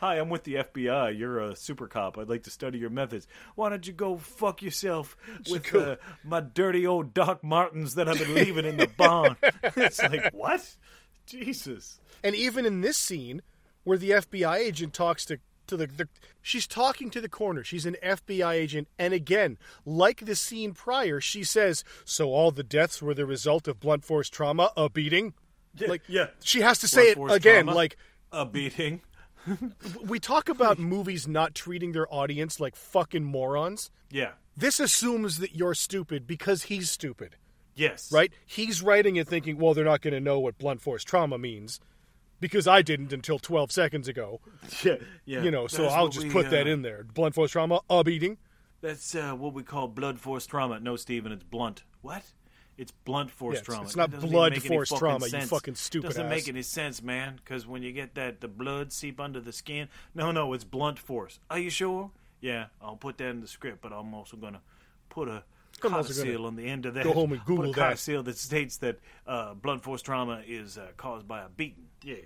Hi, 0.00 0.14
I'm 0.20 0.28
with 0.28 0.44
the 0.44 0.54
FBI. 0.54 1.18
You're 1.18 1.40
a 1.40 1.56
super 1.56 1.88
cop. 1.88 2.18
I'd 2.18 2.28
like 2.28 2.44
to 2.44 2.50
study 2.50 2.78
your 2.78 2.88
methods. 2.88 3.26
Why 3.56 3.68
don't 3.68 3.84
you 3.84 3.92
go 3.92 4.16
fuck 4.16 4.62
yourself 4.62 5.16
with 5.50 5.74
uh, 5.74 5.96
my 6.22 6.40
dirty 6.40 6.86
old 6.86 7.12
Doc 7.12 7.42
Martens 7.42 7.96
that 7.96 8.08
I've 8.08 8.18
been 8.18 8.34
leaving 8.36 8.64
in 8.64 8.76
the 8.76 8.86
barn? 8.86 9.36
it's 9.42 10.00
like, 10.00 10.32
what? 10.32 10.76
Jesus. 11.26 11.98
And 12.22 12.36
even 12.36 12.64
in 12.64 12.80
this 12.80 12.96
scene, 12.96 13.42
where 13.82 13.98
the 13.98 14.10
FBI 14.10 14.58
agent 14.58 14.92
talks 14.92 15.24
to 15.24 15.40
to 15.68 15.76
the, 15.76 15.86
the 15.86 16.08
she's 16.42 16.66
talking 16.66 17.10
to 17.10 17.20
the 17.20 17.28
coroner. 17.28 17.64
She's 17.64 17.86
an 17.86 17.96
FBI 18.02 18.52
agent, 18.52 18.88
and 18.98 19.14
again, 19.14 19.58
like 19.84 20.24
the 20.26 20.34
scene 20.36 20.72
prior, 20.72 21.20
she 21.20 21.44
says, 21.44 21.84
"So 22.04 22.30
all 22.32 22.50
the 22.50 22.62
deaths 22.62 23.00
were 23.00 23.14
the 23.14 23.26
result 23.26 23.68
of 23.68 23.80
blunt 23.80 24.04
force 24.04 24.28
trauma, 24.28 24.70
a 24.76 24.88
beating." 24.90 25.34
like, 25.86 26.02
yeah. 26.08 26.26
she 26.42 26.60
has 26.62 26.78
to 26.80 26.88
say 26.88 27.14
Blunt 27.14 27.30
it 27.32 27.36
again. 27.36 27.64
trauma. 27.66 27.76
Like, 27.76 27.96
A 28.32 28.44
beating. 28.44 29.00
we 30.04 30.18
talk 30.18 30.48
about 30.48 30.78
movies 30.78 31.28
not 31.28 31.54
treating 31.54 31.92
their 31.92 32.12
audience 32.12 32.58
like 32.58 32.74
fucking 32.74 33.22
morons. 33.24 33.90
Yeah. 34.10 34.32
This 34.56 34.80
assumes 34.80 35.38
that 35.38 35.54
you're 35.54 35.74
stupid 35.74 36.26
because 36.26 36.64
he's 36.64 36.90
stupid, 36.90 37.36
Yes. 37.76 38.10
right? 38.10 38.32
He's 38.44 38.82
writing 38.82 39.14
it 39.16 39.28
thinking, 39.28 39.56
well, 39.56 39.72
they're 39.72 39.84
not 39.84 40.00
going 40.00 40.14
to 40.14 40.20
know 40.20 40.40
what 40.40 40.58
blunt 40.58 40.80
force 40.80 41.04
trauma 41.04 41.38
means 41.38 41.78
because 42.40 42.66
I 42.68 42.82
didn't 42.82 43.12
until 43.12 43.38
12 43.38 43.70
seconds 43.72 44.08
ago. 44.08 44.40
Yeah. 44.84 44.96
Yeah. 45.24 45.42
You 45.42 45.50
know, 45.50 45.66
so 45.66 45.82
That's 45.82 45.94
I'll 45.94 46.08
just 46.08 46.26
we, 46.26 46.32
put 46.32 46.50
that 46.50 46.66
uh, 46.66 46.70
in 46.70 46.82
there. 46.82 47.04
Blunt 47.14 47.34
force 47.34 47.50
trauma, 47.52 47.80
a 47.88 48.04
beating. 48.04 48.36
That's 48.80 49.14
uh, 49.14 49.32
what 49.32 49.54
we 49.54 49.62
call 49.62 49.88
blood 49.88 50.20
force 50.20 50.46
trauma. 50.46 50.78
No, 50.78 50.96
Steven, 50.96 51.32
it's 51.32 51.42
blunt. 51.42 51.82
What? 52.02 52.22
It's 52.76 52.92
blunt 52.92 53.30
force 53.30 53.54
Yeah, 53.54 53.60
it's- 53.60 53.66
trauma. 53.66 53.84
it's 53.86 53.96
not 53.96 54.12
It 54.14 54.20
blood 54.20 54.62
force 54.62 54.88
trauma, 54.90 55.26
you 55.26 55.40
fucking 55.40 55.74
stupid 55.74 56.08
Doesn't 56.08 56.26
ass. 56.26 56.30
make 56.30 56.48
any 56.48 56.62
sense, 56.62 57.02
man. 57.02 57.36
Because 57.36 57.66
when 57.66 57.82
you 57.82 57.90
get 57.92 58.14
that, 58.14 58.40
the 58.40 58.46
blood 58.46 58.92
seep 58.92 59.18
under 59.18 59.40
the 59.40 59.52
skin. 59.52 59.88
No, 60.14 60.30
no, 60.30 60.52
it's 60.52 60.64
blunt 60.64 60.98
force. 60.98 61.40
Are 61.50 61.58
you 61.58 61.70
sure? 61.70 62.10
Yeah, 62.40 62.66
I'll 62.80 62.96
put 62.96 63.18
that 63.18 63.30
in 63.30 63.40
the 63.40 63.48
script, 63.48 63.80
but 63.82 63.92
I'm 63.92 64.14
also 64.14 64.36
gonna 64.36 64.60
put 65.08 65.28
a 65.28 65.42
I'm 65.84 65.94
also 65.94 66.12
codicil 66.12 66.46
on 66.46 66.56
the 66.56 66.66
end 66.66 66.86
of 66.86 66.94
that. 66.94 67.04
go 67.04 67.12
home 67.12 67.32
and 67.32 67.40
Put 67.40 67.46
Google 67.46 67.70
a 67.70 67.74
that. 67.74 67.80
codicil 67.80 68.22
that 68.24 68.38
states 68.38 68.76
that 68.78 68.98
uh, 69.26 69.54
blunt 69.54 69.82
force 69.82 70.02
trauma 70.02 70.42
is 70.46 70.78
uh, 70.78 70.88
caused 70.96 71.26
by 71.28 71.40
a 71.42 71.48
beating. 71.48 71.86
Yeah. 72.02 72.16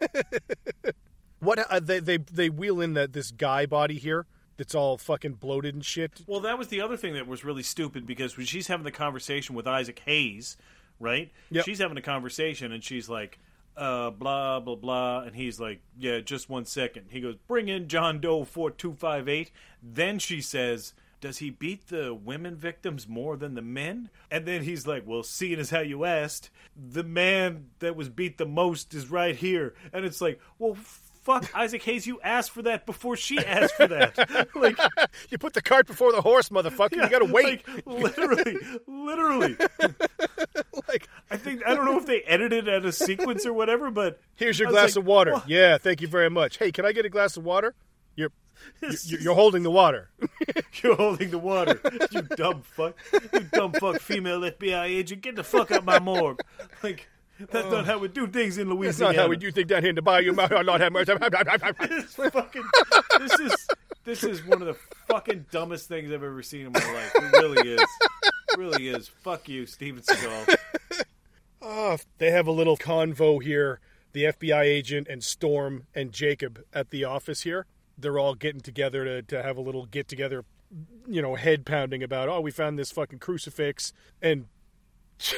What 1.40 1.58
uh, 1.58 1.80
they 1.80 2.00
they 2.00 2.16
they 2.16 2.48
wheel 2.48 2.80
in 2.80 2.94
that 2.94 3.12
this 3.12 3.30
guy 3.30 3.66
body 3.66 3.98
here 3.98 4.26
that's 4.56 4.74
all 4.74 4.96
fucking 4.96 5.34
bloated 5.34 5.74
and 5.74 5.84
shit. 5.84 6.22
Well, 6.26 6.40
that 6.40 6.58
was 6.58 6.68
the 6.68 6.80
other 6.80 6.96
thing 6.96 7.12
that 7.14 7.26
was 7.26 7.44
really 7.44 7.62
stupid 7.62 8.06
because 8.06 8.36
when 8.36 8.46
she's 8.46 8.68
having 8.68 8.84
the 8.84 8.90
conversation 8.90 9.54
with 9.54 9.66
Isaac 9.66 10.00
Hayes, 10.06 10.56
right? 10.98 11.30
Yep. 11.50 11.64
She's 11.66 11.78
having 11.78 11.98
a 11.98 12.02
conversation 12.02 12.72
and 12.72 12.82
she's 12.82 13.08
like, 13.10 13.38
uh, 13.76 14.10
blah, 14.10 14.60
blah, 14.60 14.76
blah. 14.76 15.20
And 15.24 15.36
he's 15.36 15.60
like, 15.60 15.80
yeah, 15.98 16.20
just 16.20 16.48
one 16.48 16.64
second. 16.64 17.08
He 17.10 17.20
goes, 17.20 17.36
bring 17.46 17.68
in 17.68 17.86
John 17.86 18.18
Doe 18.18 18.44
4258. 18.44 19.50
Then 19.82 20.18
she 20.18 20.40
says, 20.40 20.94
does 21.26 21.38
he 21.38 21.50
beat 21.50 21.88
the 21.88 22.14
women 22.14 22.54
victims 22.54 23.08
more 23.08 23.36
than 23.36 23.54
the 23.54 23.62
men? 23.62 24.10
And 24.30 24.46
then 24.46 24.62
he's 24.62 24.86
like, 24.86 25.02
well, 25.04 25.24
seeing 25.24 25.58
as 25.58 25.70
how 25.70 25.80
you 25.80 26.04
asked, 26.04 26.50
the 26.76 27.02
man 27.02 27.66
that 27.80 27.96
was 27.96 28.08
beat 28.08 28.38
the 28.38 28.46
most 28.46 28.94
is 28.94 29.10
right 29.10 29.34
here. 29.34 29.74
And 29.92 30.04
it's 30.04 30.20
like, 30.20 30.40
well, 30.60 30.76
fuck, 30.76 31.50
Isaac 31.56 31.82
Hayes, 31.82 32.06
you 32.06 32.20
asked 32.20 32.52
for 32.52 32.62
that 32.62 32.86
before 32.86 33.16
she 33.16 33.38
asked 33.38 33.74
for 33.74 33.88
that. 33.88 34.48
like, 34.54 34.78
You 35.30 35.38
put 35.38 35.54
the 35.54 35.62
cart 35.62 35.88
before 35.88 36.12
the 36.12 36.22
horse, 36.22 36.48
motherfucker. 36.50 36.92
you 36.92 37.08
gotta 37.08 37.24
wait. 37.24 37.66
like, 37.66 37.86
literally, 37.86 38.56
literally. 38.86 39.56
Like, 40.86 41.08
I 41.28 41.36
think 41.36 41.66
I 41.66 41.74
don't 41.74 41.86
know 41.86 41.98
if 41.98 42.06
they 42.06 42.20
edited 42.20 42.68
at 42.68 42.84
a 42.84 42.92
sequence 42.92 43.44
or 43.44 43.52
whatever, 43.52 43.90
but 43.90 44.20
here's 44.36 44.60
your 44.60 44.70
glass 44.70 44.94
like, 44.94 45.02
of 45.02 45.06
water. 45.06 45.32
"What?" 45.32 45.48
Yeah, 45.48 45.78
thank 45.78 46.00
you 46.00 46.06
very 46.06 46.30
much. 46.30 46.58
Hey, 46.58 46.70
can 46.70 46.86
I 46.86 46.92
get 46.92 47.04
a 47.04 47.08
glass 47.08 47.36
of 47.36 47.44
water? 47.44 47.74
You're 48.14 48.30
you're, 48.80 49.20
you're 49.20 49.34
holding 49.34 49.62
the 49.62 49.70
water. 49.70 50.10
You're 50.82 50.96
holding 50.96 51.30
the 51.30 51.38
water. 51.38 51.80
You 52.10 52.20
dumb 52.20 52.62
fuck. 52.62 52.96
You 53.32 53.40
dumb 53.50 53.72
fuck 53.72 53.98
female 53.98 54.40
FBI 54.40 54.84
agent. 54.84 55.22
Get 55.22 55.34
the 55.34 55.42
fuck 55.42 55.70
out 55.72 55.84
my 55.86 55.98
morgue. 55.98 56.40
Like 56.82 57.08
that's 57.38 57.70
not 57.70 57.72
oh. 57.72 57.84
how 57.84 57.98
we 57.98 58.08
do 58.08 58.26
things 58.26 58.58
in 58.58 58.68
That's 58.68 58.78
Louisiana. 58.78 59.12
not 59.14 59.22
how 59.22 59.28
we 59.28 59.36
do 59.36 59.50
things 59.50 59.68
down 59.68 59.82
here 59.82 59.90
in 59.90 59.94
the 59.94 60.02
bayou. 60.02 60.32
Lord 60.32 60.80
have 60.80 60.92
mercy. 60.92 61.12
This 61.88 62.14
fucking 62.14 62.64
this 63.18 63.40
is 63.40 63.68
this 64.04 64.24
is 64.24 64.44
one 64.44 64.62
of 64.62 64.68
the 64.68 64.76
fucking 65.08 65.46
dumbest 65.50 65.88
things 65.88 66.12
I've 66.12 66.22
ever 66.22 66.42
seen 66.42 66.66
in 66.66 66.72
my 66.72 66.92
life. 66.92 67.12
It 67.14 67.32
really 67.32 67.70
is. 67.70 67.80
It 67.80 68.58
really 68.58 68.88
is. 68.88 69.08
Fuck 69.08 69.48
you, 69.48 69.66
Steven 69.66 70.02
Seagal. 70.02 70.56
Oh, 71.60 71.96
they 72.18 72.30
have 72.30 72.46
a 72.46 72.52
little 72.52 72.76
convo 72.76 73.42
here. 73.42 73.80
The 74.12 74.24
FBI 74.24 74.62
agent 74.62 75.08
and 75.08 75.22
Storm 75.22 75.86
and 75.94 76.12
Jacob 76.12 76.62
at 76.72 76.90
the 76.90 77.04
office 77.04 77.42
here. 77.42 77.66
They're 77.98 78.18
all 78.18 78.34
getting 78.34 78.60
together 78.60 79.04
to, 79.04 79.22
to 79.22 79.42
have 79.42 79.56
a 79.56 79.60
little 79.60 79.86
get 79.86 80.08
together, 80.08 80.44
you 81.06 81.22
know, 81.22 81.34
head 81.34 81.64
pounding 81.64 82.02
about, 82.02 82.28
oh, 82.28 82.40
we 82.40 82.50
found 82.50 82.78
this 82.78 82.90
fucking 82.90 83.18
crucifix. 83.20 83.92
And 84.20 84.46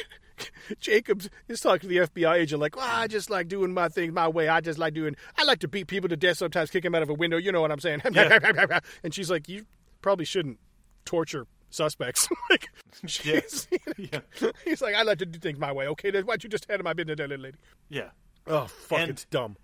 Jacobs 0.80 1.28
is 1.48 1.60
talking 1.60 1.88
to 1.88 1.94
the 2.00 2.06
FBI 2.08 2.34
agent 2.34 2.60
like, 2.60 2.76
well, 2.76 2.86
I 2.88 3.06
just 3.06 3.30
like 3.30 3.48
doing 3.48 3.72
my 3.72 3.88
thing 3.88 4.12
my 4.14 4.28
way. 4.28 4.48
I 4.48 4.60
just 4.60 4.78
like 4.78 4.94
doing, 4.94 5.16
I 5.36 5.44
like 5.44 5.60
to 5.60 5.68
beat 5.68 5.86
people 5.86 6.08
to 6.08 6.16
death 6.16 6.38
sometimes, 6.38 6.70
kick 6.70 6.82
them 6.82 6.94
out 6.94 7.02
of 7.02 7.10
a 7.10 7.14
window. 7.14 7.36
You 7.36 7.52
know 7.52 7.60
what 7.60 7.72
I'm 7.72 7.80
saying? 7.80 8.02
and 9.02 9.14
she's 9.14 9.30
like, 9.30 9.48
you 9.48 9.64
probably 10.02 10.24
shouldn't 10.24 10.58
torture 11.04 11.46
suspects. 11.70 12.28
like, 12.50 12.68
she's- 13.06 13.66
Yeah. 13.96 14.20
He's 14.64 14.80
like, 14.82 14.94
I 14.94 15.02
like 15.02 15.18
to 15.18 15.26
do 15.26 15.38
things 15.38 15.58
my 15.58 15.72
way. 15.72 15.86
Okay, 15.88 16.10
then 16.10 16.24
why 16.26 16.32
don't 16.34 16.44
you 16.44 16.50
just 16.50 16.66
handle 16.68 16.84
my 16.84 16.92
business, 16.92 17.18
lady? 17.18 17.56
Yeah. 17.88 18.10
Oh, 18.46 18.66
fuck, 18.66 19.00
And- 19.00 19.10
it's 19.10 19.24
dumb. 19.26 19.56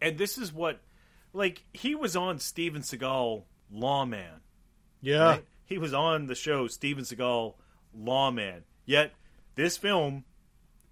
And 0.00 0.18
this 0.18 0.36
is 0.36 0.52
what 0.52 0.80
like 1.32 1.64
he 1.72 1.94
was 1.94 2.16
on 2.16 2.38
Steven 2.38 2.82
Seagal 2.82 3.44
Lawman. 3.70 4.40
Yeah. 5.00 5.24
right? 5.24 5.44
He 5.64 5.78
was 5.78 5.94
on 5.94 6.26
the 6.26 6.34
show 6.34 6.66
Steven 6.68 7.04
Seagal 7.04 7.54
Lawman. 7.94 8.64
Yet 8.84 9.12
this 9.54 9.76
film, 9.76 10.24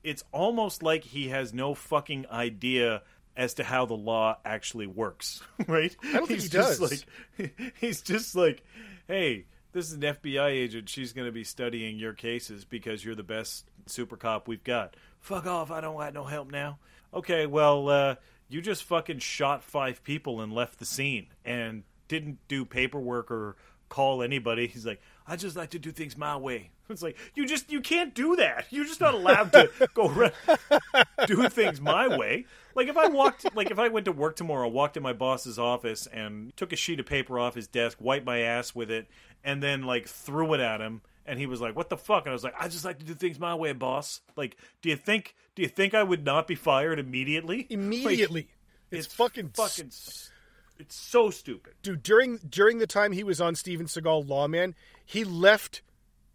it's 0.02 0.24
almost 0.32 0.82
like 0.82 1.04
he 1.04 1.28
has 1.28 1.52
no 1.52 1.74
fucking 1.74 2.26
idea 2.30 3.02
as 3.36 3.54
to 3.54 3.64
how 3.64 3.86
the 3.86 3.94
law 3.94 4.36
actually 4.44 4.86
works. 4.86 5.42
Right? 5.66 5.94
I 6.02 6.12
don't 6.14 6.26
think 6.26 6.40
he's 6.40 6.44
he 6.44 6.48
just 6.48 6.80
does. 6.80 7.04
like 7.38 7.72
he's 7.80 8.00
just 8.00 8.34
like, 8.34 8.62
hey, 9.06 9.44
this 9.72 9.86
is 9.86 9.92
an 9.92 10.00
FBI 10.00 10.48
agent. 10.48 10.88
She's 10.88 11.12
going 11.12 11.26
to 11.28 11.32
be 11.32 11.44
studying 11.44 11.98
your 11.98 12.12
cases 12.12 12.64
because 12.64 13.04
you're 13.04 13.14
the 13.14 13.22
best 13.22 13.70
super 13.86 14.16
cop 14.16 14.48
we've 14.48 14.64
got. 14.64 14.96
Fuck 15.20 15.46
off! 15.46 15.70
I 15.70 15.80
don't 15.80 15.94
want 15.94 16.14
no 16.14 16.24
help 16.24 16.50
now. 16.50 16.78
Okay, 17.12 17.46
well, 17.46 17.88
uh, 17.88 18.14
you 18.50 18.60
just 18.60 18.84
fucking 18.84 19.20
shot 19.20 19.62
five 19.62 20.02
people 20.04 20.40
and 20.40 20.52
left 20.52 20.78
the 20.78 20.84
scene 20.84 21.28
and 21.44 21.84
didn't 22.08 22.38
do 22.48 22.64
paperwork 22.64 23.30
or 23.30 23.56
call 23.88 24.22
anybody. 24.22 24.66
He's 24.66 24.84
like, 24.84 25.00
I 25.26 25.36
just 25.36 25.56
like 25.56 25.70
to 25.70 25.78
do 25.78 25.92
things 25.92 26.16
my 26.16 26.36
way. 26.36 26.70
It's 26.88 27.02
like 27.02 27.16
you 27.34 27.46
just 27.46 27.70
you 27.70 27.80
can't 27.80 28.14
do 28.14 28.34
that. 28.36 28.66
You're 28.70 28.84
just 28.84 29.00
not 29.00 29.14
allowed 29.14 29.52
to 29.52 29.70
go 29.94 30.08
re- 30.08 30.32
do 31.26 31.48
things 31.48 31.80
my 31.80 32.08
way. 32.16 32.46
Like 32.74 32.88
if 32.88 32.96
I 32.96 33.06
walked, 33.08 33.54
like 33.54 33.70
if 33.70 33.78
I 33.78 33.88
went 33.88 34.06
to 34.06 34.12
work 34.12 34.34
tomorrow, 34.34 34.68
walked 34.68 34.96
in 34.96 35.02
my 35.02 35.12
boss's 35.12 35.58
office 35.58 36.08
and 36.08 36.56
took 36.56 36.72
a 36.72 36.76
sheet 36.76 36.98
of 36.98 37.06
paper 37.06 37.38
off 37.38 37.54
his 37.54 37.68
desk, 37.68 37.98
wiped 38.00 38.26
my 38.26 38.40
ass 38.40 38.74
with 38.74 38.90
it, 38.90 39.06
and 39.44 39.62
then 39.62 39.82
like 39.82 40.08
threw 40.08 40.52
it 40.54 40.60
at 40.60 40.80
him, 40.80 41.02
and 41.30 41.38
he 41.38 41.46
was 41.46 41.60
like, 41.60 41.74
"What 41.76 41.88
the 41.88 41.96
fuck?" 41.96 42.24
And 42.24 42.30
I 42.30 42.32
was 42.34 42.44
like, 42.44 42.54
"I 42.58 42.68
just 42.68 42.84
like 42.84 42.98
to 42.98 43.04
do 43.04 43.14
things 43.14 43.38
my 43.38 43.54
way, 43.54 43.72
boss." 43.72 44.20
Like, 44.36 44.56
do 44.82 44.88
you 44.90 44.96
think? 44.96 45.34
Do 45.54 45.62
you 45.62 45.68
think 45.68 45.94
I 45.94 46.02
would 46.02 46.24
not 46.24 46.46
be 46.46 46.54
fired 46.54 46.98
immediately? 46.98 47.66
Immediately. 47.70 48.48
Like, 48.90 48.98
it's, 48.98 49.06
fucking 49.06 49.50
fucking. 49.50 49.86
s- 49.86 50.30
It's 50.78 50.94
so 50.96 51.30
stupid. 51.30 51.74
dude 51.82 52.02
during 52.02 52.36
during 52.38 52.78
the 52.78 52.86
time 52.86 53.12
he 53.12 53.22
was 53.24 53.40
on 53.40 53.54
Steven 53.54 53.86
Seagal 53.86 54.28
Lawman, 54.28 54.74
he 55.04 55.24
left 55.24 55.82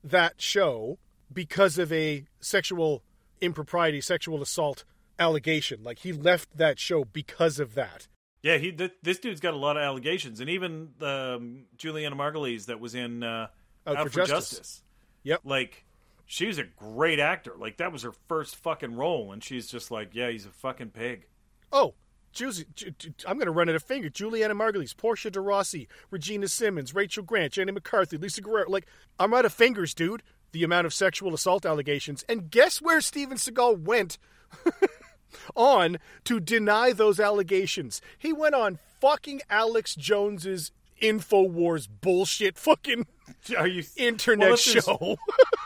that 0.03 0.41
show 0.41 0.97
because 1.33 1.77
of 1.77 1.91
a 1.91 2.25
sexual 2.39 3.03
impropriety, 3.41 3.99
sexual 4.01 4.41
assault 4.41 4.83
allegation. 5.19 5.83
Like 5.83 5.99
he 5.99 6.13
left 6.13 6.55
that 6.57 6.79
show 6.79 7.03
because 7.05 7.59
of 7.59 7.73
that. 7.75 8.07
Yeah, 8.43 8.57
he. 8.57 8.71
Th- 8.71 8.93
this 9.01 9.17
dude's 9.17 9.41
got 9.41 9.55
a 9.55 9.57
lot 9.57 9.75
of 9.75 9.81
allegations, 9.81 10.39
and 10.39 10.49
even 10.51 10.89
um, 11.01 11.65
Julianna 11.77 12.15
Margulies 12.15 12.67
that 12.67 12.79
was 12.79 12.93
in 12.93 13.23
uh, 13.23 13.47
Out 13.87 14.11
for 14.11 14.23
Justice. 14.25 14.83
Yep. 15.25 15.41
Like, 15.43 15.83
she's 16.25 16.57
a 16.57 16.63
great 16.63 17.19
actor. 17.19 17.53
Like 17.57 17.77
that 17.77 17.91
was 17.91 18.03
her 18.03 18.13
first 18.29 18.55
fucking 18.55 18.95
role, 18.95 19.33
and 19.33 19.43
she's 19.43 19.67
just 19.67 19.91
like, 19.91 20.15
yeah, 20.15 20.29
he's 20.29 20.45
a 20.45 20.49
fucking 20.51 20.91
pig. 20.91 21.25
Oh, 21.73 21.93
Juicy, 22.31 22.65
Ju- 22.75 22.91
Ju- 22.91 23.13
I'm 23.27 23.35
going 23.37 23.45
to 23.47 23.51
run 23.51 23.69
it 23.69 23.75
a 23.75 23.79
finger. 23.79 24.09
Julianna 24.09 24.55
Margulies, 24.55 24.95
Portia 24.95 25.31
de 25.31 25.39
Rossi, 25.39 25.87
Regina 26.11 26.47
Simmons, 26.47 26.93
Rachel 26.95 27.23
Grant, 27.23 27.53
Jenny 27.53 27.71
McCarthy, 27.71 28.17
Lisa 28.17 28.41
Guerrero. 28.41 28.69
Like, 28.69 28.87
I'm 29.19 29.33
out 29.33 29.45
of 29.45 29.53
fingers, 29.53 29.93
dude. 29.93 30.21
The 30.51 30.63
amount 30.63 30.85
of 30.85 30.93
sexual 30.93 31.33
assault 31.33 31.65
allegations. 31.65 32.23
And 32.29 32.49
guess 32.49 32.81
where 32.81 33.01
Steven 33.01 33.37
Seagal 33.37 33.81
went 33.81 34.17
on 35.55 35.97
to 36.25 36.39
deny 36.39 36.91
those 36.93 37.19
allegations? 37.19 38.01
He 38.17 38.31
went 38.33 38.55
on 38.55 38.79
fucking 39.01 39.41
Alex 39.49 39.95
Jones's 39.95 40.71
InfoWars 41.01 41.87
bullshit 42.01 42.57
fucking 42.57 43.05
Are 43.57 43.67
you 43.67 43.83
internet 43.97 44.47
Well, 44.49 44.57
show. 44.57 45.17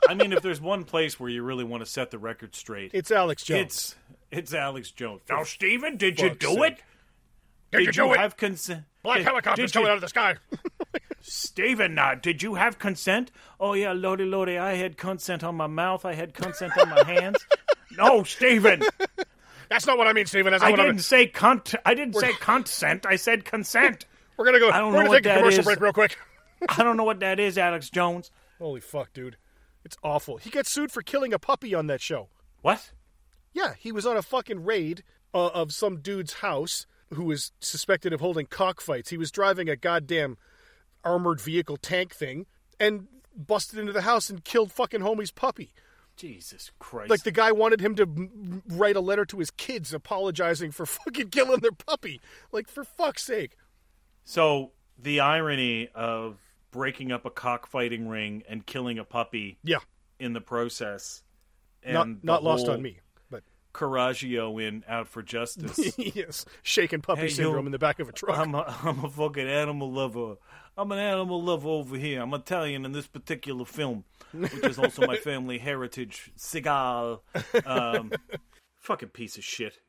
I 0.08 0.14
mean, 0.14 0.34
if 0.34 0.42
there's 0.42 0.62
one 0.62 0.84
place 0.86 1.20
where 1.20 1.30
you 1.30 1.44
really 1.44 1.64
want 1.64 1.84
to 1.84 1.90
set 1.90 2.12
the 2.12 2.18
record 2.18 2.56
straight, 2.56 2.92
it's 2.94 3.12
Alex 3.12 3.44
Jones. 3.44 3.62
it's 3.62 3.96
it's 4.32 4.54
Alex 4.54 4.92
Jones. 4.92 5.22
Now, 5.30 5.44
Steven, 5.44 5.98
did 5.98 6.20
you 6.20 6.30
do 6.36 6.50
sake. 6.56 6.74
it? 6.74 6.80
Did 7.72 7.86
you 7.88 7.92
do 7.92 8.14
it? 8.14 8.18
have 8.20 8.36
consent? 8.38 8.84
Black 9.04 9.18
Did- 9.18 9.26
helicopters 9.28 9.72
did 9.72 9.76
you- 9.76 9.82
coming 9.82 9.90
out 9.92 9.96
of 9.96 10.02
the 10.02 10.08
sky. 10.10 10.36
Steven, 11.22 11.98
uh, 12.00 12.16
did 12.22 12.42
you 12.42 12.56
have 12.56 12.80
consent? 12.80 13.32
Oh 13.60 13.74
yeah, 13.74 13.92
lordy, 13.94 14.26
lordy, 14.26 14.58
I 14.58 14.76
had 14.76 14.98
consent 14.98 15.44
on 15.44 15.56
my 15.56 15.68
mouth. 15.68 16.06
I 16.06 16.14
had 16.14 16.34
consent 16.34 16.78
on 16.78 16.90
my 16.90 17.04
hands. 17.04 17.46
No, 17.98 18.24
Steven, 18.24 18.84
That's 19.70 19.86
not 19.86 19.98
what 19.98 20.08
I 20.08 20.14
mean, 20.14 20.26
Steven. 20.26 20.52
That's 20.52 20.64
I 20.64 20.72
what 20.72 20.80
I 20.80 20.84
mean. 20.84 20.94
didn't 20.94 21.04
say 21.06 21.28
cunt. 21.28 21.76
I 21.86 21.94
didn't 21.94 22.16
say 22.16 22.34
consent. 22.34 23.06
I 23.06 23.18
said 23.18 23.46
consent. 23.46 24.06
We're 24.40 24.46
gonna 24.46 24.60
go. 24.60 24.70
I 24.70 24.80
don't 24.80 24.94
we're 24.94 25.00
know 25.00 25.00
gonna 25.00 25.10
what 25.10 25.16
take 25.18 25.26
a 25.26 25.30
that 25.30 25.38
commercial 25.40 25.60
is. 25.60 25.66
break 25.66 25.82
real 25.82 25.92
quick. 25.92 26.18
I 26.70 26.82
don't 26.82 26.96
know 26.96 27.04
what 27.04 27.20
that 27.20 27.42
is, 27.42 27.58
Alex 27.58 27.90
Jones. 27.90 28.32
Holy 28.58 28.80
fuck, 28.80 29.12
dude. 29.12 29.36
It's 29.84 29.98
awful. 30.02 30.38
He 30.38 30.50
gets 30.50 30.72
sued 30.72 30.94
for 30.94 31.02
killing 31.02 31.34
a 31.34 31.40
puppy 31.40 31.76
on 31.76 31.88
that 31.88 32.00
show. 32.00 32.30
What? 32.62 32.94
Yeah, 33.52 33.74
he 33.78 33.92
was 33.92 34.06
on 34.06 34.16
a 34.16 34.22
fucking 34.22 34.64
raid 34.64 35.04
uh, 35.34 35.48
of 35.48 35.74
some 35.74 35.98
dude's 36.00 36.36
house 36.36 36.88
who 37.14 37.26
was 37.26 37.52
suspected 37.60 38.14
of 38.14 38.22
holding 38.22 38.46
cockfights. 38.46 39.10
He 39.10 39.18
was 39.18 39.30
driving 39.30 39.68
a 39.68 39.76
goddamn 39.76 40.38
armored 41.04 41.42
vehicle 41.42 41.76
tank 41.76 42.16
thing 42.16 42.46
and 42.80 43.08
busted 43.36 43.78
into 43.78 43.92
the 43.92 44.04
house 44.04 44.30
and 44.30 44.46
killed 44.46 44.72
fucking 44.72 45.02
homie's 45.02 45.32
puppy. 45.32 45.74
Jesus 46.16 46.72
Christ! 46.80 47.10
Like 47.10 47.24
the 47.24 47.32
guy 47.32 47.52
wanted 47.52 47.82
him 47.82 47.96
to 47.96 48.04
m- 48.04 48.64
write 48.70 48.96
a 48.96 49.02
letter 49.02 49.26
to 49.26 49.40
his 49.40 49.52
kids 49.52 49.94
apologizing 49.94 50.72
for 50.72 50.86
fucking 50.86 51.30
killing 51.30 51.60
their 51.60 51.74
puppy. 51.74 52.22
Like 52.54 52.70
for 52.70 52.86
fuck's 52.86 53.24
sake. 53.26 53.58
So 54.30 54.72
the 55.02 55.22
irony 55.22 55.90
of 55.96 56.38
breaking 56.70 57.12
up 57.12 57.26
a 57.26 57.32
cockfighting 57.32 58.08
ring 58.08 58.44
and 58.48 58.64
killing 58.64 59.00
a 59.00 59.04
puppy 59.04 59.58
Yeah, 59.64 59.80
in 60.20 60.34
the 60.34 60.42
process, 60.42 61.24
and 61.82 61.94
not 61.94 62.08
not 62.24 62.44
lost 62.44 62.68
on 62.68 62.80
me. 62.80 63.00
But 63.32 63.42
Coraggio 63.74 64.62
in 64.62 64.84
Out 64.88 65.08
for 65.08 65.24
Justice. 65.24 65.98
yes, 65.98 66.46
shaken 66.62 67.02
puppy 67.02 67.22
Hey, 67.22 67.30
syndrome 67.30 67.66
in 67.66 67.72
the 67.72 67.80
back 67.80 68.00
of 68.00 68.08
a 68.08 68.12
truck. 68.12 68.38
I'm 68.38 68.54
a, 68.54 68.78
I'm 68.84 69.04
a 69.04 69.10
fucking 69.10 69.48
animal 69.48 69.92
lover. 69.92 70.36
I'm 70.78 70.92
an 70.92 71.00
animal 71.00 71.42
lover 71.42 71.68
over 71.68 71.98
here. 71.98 72.22
I'm 72.22 72.32
Italian 72.36 72.86
in 72.86 72.92
this 72.92 73.08
particular 73.08 73.66
film, 73.66 74.04
which 74.32 74.54
is 74.64 74.78
also 74.78 75.08
my 75.08 75.18
family 75.24 75.58
heritage. 75.58 76.32
Seagal. 76.38 77.22
Um, 77.66 78.12
fucking 78.78 79.10
piece 79.10 79.38
of 79.38 79.44
shit. 79.44 79.80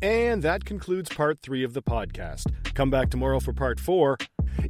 And 0.00 0.42
that 0.42 0.64
concludes 0.64 1.10
part 1.10 1.40
three 1.42 1.64
of 1.64 1.74
the 1.74 1.82
podcast. 1.82 2.52
Come 2.74 2.90
back 2.90 3.10
tomorrow 3.10 3.40
for 3.40 3.52
part 3.52 3.80
four. 3.80 4.16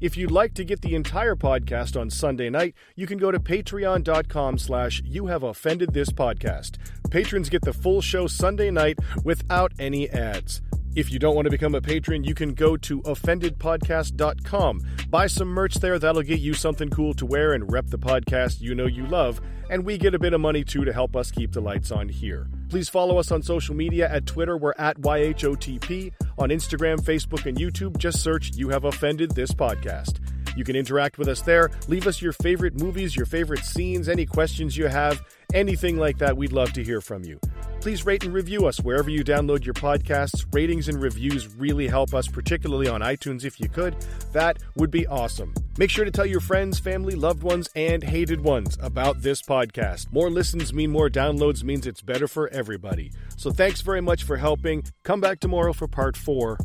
If 0.00 0.16
you'd 0.16 0.30
like 0.30 0.54
to 0.54 0.64
get 0.64 0.80
the 0.80 0.94
entire 0.94 1.34
podcast 1.34 1.98
on 2.00 2.10
Sunday 2.10 2.50
night, 2.50 2.74
you 2.94 3.06
can 3.06 3.18
go 3.18 3.30
to 3.30 3.38
patreon.com 3.40 4.58
slash 4.58 5.02
you 5.04 5.26
have 5.26 5.42
offended 5.42 5.92
this 5.92 6.10
podcast. 6.10 6.76
Patrons 7.10 7.48
get 7.48 7.62
the 7.62 7.72
full 7.72 8.00
show 8.00 8.26
Sunday 8.26 8.70
night 8.70 8.98
without 9.24 9.72
any 9.78 10.08
ads. 10.10 10.62
If 10.94 11.12
you 11.12 11.18
don't 11.18 11.34
want 11.34 11.46
to 11.46 11.50
become 11.50 11.74
a 11.74 11.80
patron, 11.80 12.24
you 12.24 12.34
can 12.34 12.54
go 12.54 12.76
to 12.76 13.02
offendedpodcast.com. 13.02 14.82
Buy 15.10 15.26
some 15.26 15.48
merch 15.48 15.76
there, 15.76 15.98
that'll 15.98 16.22
get 16.22 16.40
you 16.40 16.54
something 16.54 16.88
cool 16.88 17.14
to 17.14 17.26
wear 17.26 17.52
and 17.52 17.70
rep 17.70 17.86
the 17.88 17.98
podcast 17.98 18.60
you 18.60 18.74
know 18.74 18.86
you 18.86 19.06
love, 19.06 19.40
and 19.70 19.84
we 19.84 19.98
get 19.98 20.14
a 20.14 20.18
bit 20.18 20.32
of 20.32 20.40
money 20.40 20.64
too 20.64 20.84
to 20.84 20.92
help 20.92 21.14
us 21.14 21.30
keep 21.30 21.52
the 21.52 21.60
lights 21.60 21.90
on 21.90 22.08
here. 22.08 22.48
Please 22.68 22.88
follow 22.88 23.18
us 23.18 23.30
on 23.30 23.42
social 23.42 23.74
media 23.74 24.08
at 24.10 24.26
Twitter, 24.26 24.56
we're 24.56 24.74
at 24.78 25.00
YHOTP. 25.00 26.12
On 26.38 26.50
Instagram, 26.50 26.98
Facebook, 27.00 27.46
and 27.46 27.56
YouTube, 27.58 27.96
just 27.96 28.22
search 28.22 28.54
You 28.54 28.68
Have 28.68 28.84
Offended 28.84 29.32
This 29.32 29.50
Podcast. 29.50 30.20
You 30.56 30.64
can 30.64 30.76
interact 30.76 31.18
with 31.18 31.28
us 31.28 31.40
there. 31.40 31.70
Leave 31.88 32.06
us 32.06 32.20
your 32.20 32.32
favorite 32.32 32.80
movies, 32.80 33.16
your 33.16 33.26
favorite 33.26 33.64
scenes, 33.64 34.08
any 34.08 34.26
questions 34.26 34.76
you 34.76 34.86
have, 34.86 35.22
anything 35.54 35.96
like 35.96 36.18
that. 36.18 36.36
We'd 36.36 36.52
love 36.52 36.72
to 36.74 36.84
hear 36.84 37.00
from 37.00 37.24
you. 37.24 37.40
Please 37.80 38.04
rate 38.04 38.24
and 38.24 38.34
review 38.34 38.66
us 38.66 38.80
wherever 38.80 39.08
you 39.08 39.22
download 39.22 39.64
your 39.64 39.74
podcasts. 39.74 40.44
Ratings 40.52 40.88
and 40.88 41.00
reviews 41.00 41.54
really 41.54 41.86
help 41.86 42.12
us, 42.12 42.26
particularly 42.26 42.88
on 42.88 43.00
iTunes 43.00 43.44
if 43.44 43.60
you 43.60 43.68
could. 43.68 43.94
That 44.32 44.58
would 44.74 44.90
be 44.90 45.06
awesome. 45.06 45.54
Make 45.78 45.90
sure 45.90 46.04
to 46.04 46.10
tell 46.10 46.26
your 46.26 46.40
friends, 46.40 46.80
family, 46.80 47.14
loved 47.14 47.44
ones, 47.44 47.70
and 47.76 48.02
hated 48.02 48.40
ones 48.40 48.76
about 48.80 49.22
this 49.22 49.40
podcast. 49.42 50.12
More 50.12 50.28
listens 50.28 50.72
mean 50.72 50.90
more 50.90 51.08
downloads 51.08 51.62
means 51.62 51.86
it's 51.86 52.02
better 52.02 52.26
for 52.26 52.48
everybody. 52.48 53.12
So 53.36 53.52
thanks 53.52 53.80
very 53.80 54.00
much 54.00 54.24
for 54.24 54.36
helping. 54.36 54.82
Come 55.04 55.20
back 55.20 55.38
tomorrow 55.38 55.72
for 55.72 55.86
part 55.86 56.16
four, 56.16 56.58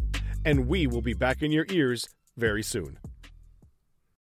and 0.43 0.67
we 0.67 0.87
will 0.87 1.03
be 1.03 1.13
back 1.13 1.43
in 1.43 1.51
your 1.51 1.67
ears 1.69 2.09
very 2.35 2.63
soon. 2.63 2.97